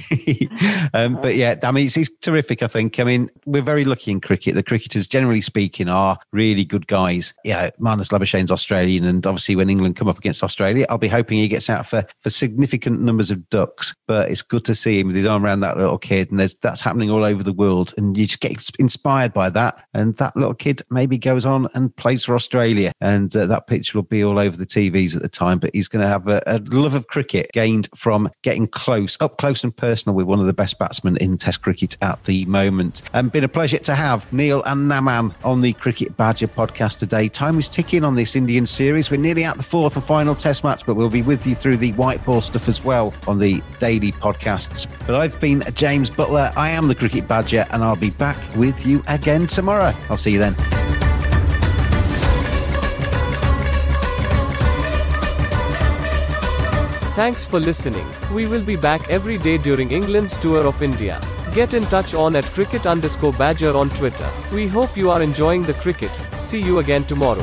um, 0.94 1.20
but 1.20 1.37
yeah, 1.37 1.57
I 1.62 1.70
mean, 1.72 1.87
it's, 1.87 1.96
it's 1.96 2.11
terrific. 2.22 2.62
I 2.62 2.68
think. 2.68 2.98
I 2.98 3.05
mean, 3.05 3.31
we're 3.44 3.61
very 3.61 3.85
lucky 3.85 4.12
in 4.12 4.22
cricket. 4.22 4.55
The 4.55 4.62
cricketers, 4.62 5.07
generally 5.07 5.42
speaking, 5.42 5.88
are 5.88 6.18
really 6.33 6.64
good 6.64 6.87
guys. 6.87 7.35
Yeah, 7.44 7.68
Marnus 7.79 8.11
Labuschagne's 8.11 8.50
Australian, 8.50 9.05
and 9.05 9.26
obviously 9.26 9.57
when 9.57 9.68
England 9.68 9.96
come 9.96 10.05
come 10.06 10.10
up 10.10 10.18
against 10.18 10.42
Australia. 10.42 10.86
I'll 10.88 10.98
be 10.98 11.08
hoping 11.08 11.38
he 11.38 11.48
gets 11.48 11.68
out 11.68 11.86
for, 11.86 12.06
for 12.22 12.30
significant 12.30 13.00
numbers 13.00 13.30
of 13.30 13.48
ducks, 13.50 13.94
but 14.06 14.30
it's 14.30 14.42
good 14.42 14.64
to 14.66 14.74
see 14.74 15.00
him 15.00 15.08
with 15.08 15.16
his 15.16 15.26
arm 15.26 15.44
around 15.44 15.60
that 15.60 15.76
little 15.76 15.98
kid. 15.98 16.30
And 16.30 16.38
that's 16.38 16.80
happening 16.80 17.10
all 17.10 17.24
over 17.24 17.42
the 17.42 17.52
world. 17.52 17.92
And 17.96 18.16
you 18.16 18.26
just 18.26 18.40
get 18.40 18.70
inspired 18.78 19.32
by 19.32 19.50
that. 19.50 19.84
And 19.94 20.16
that 20.16 20.36
little 20.36 20.54
kid 20.54 20.82
maybe 20.90 21.18
goes 21.18 21.44
on 21.44 21.68
and 21.74 21.94
plays 21.96 22.24
for 22.24 22.34
Australia. 22.34 22.92
And 23.00 23.34
uh, 23.36 23.46
that 23.46 23.66
picture 23.66 23.98
will 23.98 24.04
be 24.04 24.22
all 24.22 24.38
over 24.38 24.56
the 24.56 24.66
TVs 24.66 25.16
at 25.16 25.22
the 25.22 25.28
time. 25.28 25.58
But 25.58 25.74
he's 25.74 25.88
going 25.88 26.02
to 26.02 26.08
have 26.08 26.28
a, 26.28 26.42
a 26.46 26.58
love 26.58 26.94
of 26.94 27.08
cricket 27.08 27.50
gained 27.52 27.88
from 27.96 28.30
getting 28.42 28.68
close, 28.68 29.16
up 29.20 29.38
close 29.38 29.64
and 29.64 29.76
personal 29.76 30.14
with 30.14 30.26
one 30.26 30.38
of 30.38 30.46
the 30.46 30.52
best 30.52 30.78
batsmen 30.78 31.16
in 31.16 31.36
Test 31.36 31.62
cricket 31.62 31.96
at 32.00 32.22
the 32.24 32.44
moment. 32.46 33.02
And 33.12 33.32
been 33.32 33.44
a 33.44 33.48
pleasure 33.48 33.78
to 33.78 33.94
have 33.94 34.32
Neil 34.32 34.62
and 34.64 34.90
Naman 34.90 35.34
on 35.44 35.60
the 35.60 35.72
Cricket 35.74 36.16
Badger 36.16 36.48
podcast 36.48 36.98
today. 37.00 37.28
Time 37.28 37.58
is 37.58 37.68
ticking 37.68 38.04
on 38.04 38.14
this 38.14 38.36
Indian 38.36 38.66
series. 38.66 39.10
We're 39.10 39.16
nearly 39.18 39.44
at 39.44 39.56
the 39.56 39.62
fourth 39.62 39.95
and 39.96 40.04
final 40.04 40.35
test 40.35 40.62
match, 40.62 40.87
but 40.87 40.94
we'll 40.94 41.11
be 41.11 41.22
with 41.22 41.46
you 41.46 41.54
through 41.54 41.78
the 41.78 41.92
white 41.92 42.24
ball 42.24 42.40
stuff 42.40 42.68
as 42.68 42.85
well 42.85 43.12
on 43.26 43.38
the 43.38 43.62
daily 43.80 44.12
podcasts. 44.12 44.87
But 45.06 45.16
I've 45.16 45.40
been 45.40 45.64
James 45.74 46.11
Butler. 46.11 46.52
I 46.56 46.70
am 46.70 46.88
the 46.88 46.94
Cricket 46.94 47.26
Badger, 47.26 47.66
and 47.70 47.82
I'll 47.82 47.96
be 47.96 48.11
back 48.11 48.37
with 48.56 48.87
you 48.87 49.02
again 49.09 49.46
tomorrow. 49.46 49.92
I'll 50.09 50.16
see 50.16 50.32
you 50.32 50.38
then. 50.38 50.54
Thanks 57.14 57.46
for 57.46 57.59
listening. 57.59 58.06
We 58.35 58.46
will 58.46 58.62
be 58.62 58.76
back 58.76 59.09
every 59.09 59.38
day 59.38 59.56
during 59.56 59.90
England's 59.90 60.37
tour 60.37 60.66
of 60.66 60.82
India. 60.82 61.18
Get 61.54 61.72
in 61.72 61.85
touch 61.85 62.12
on 62.12 62.37
at 62.37 62.44
cricket 62.44 62.87
underscore 62.87 63.32
badger 63.32 63.74
on 63.74 63.88
Twitter. 63.88 64.30
We 64.52 64.68
hope 64.68 64.94
you 64.94 65.11
are 65.11 65.22
enjoying 65.22 65.62
the 65.62 65.72
cricket. 65.72 66.11
See 66.38 66.61
you 66.61 66.80
again 66.80 67.04
tomorrow. 67.04 67.42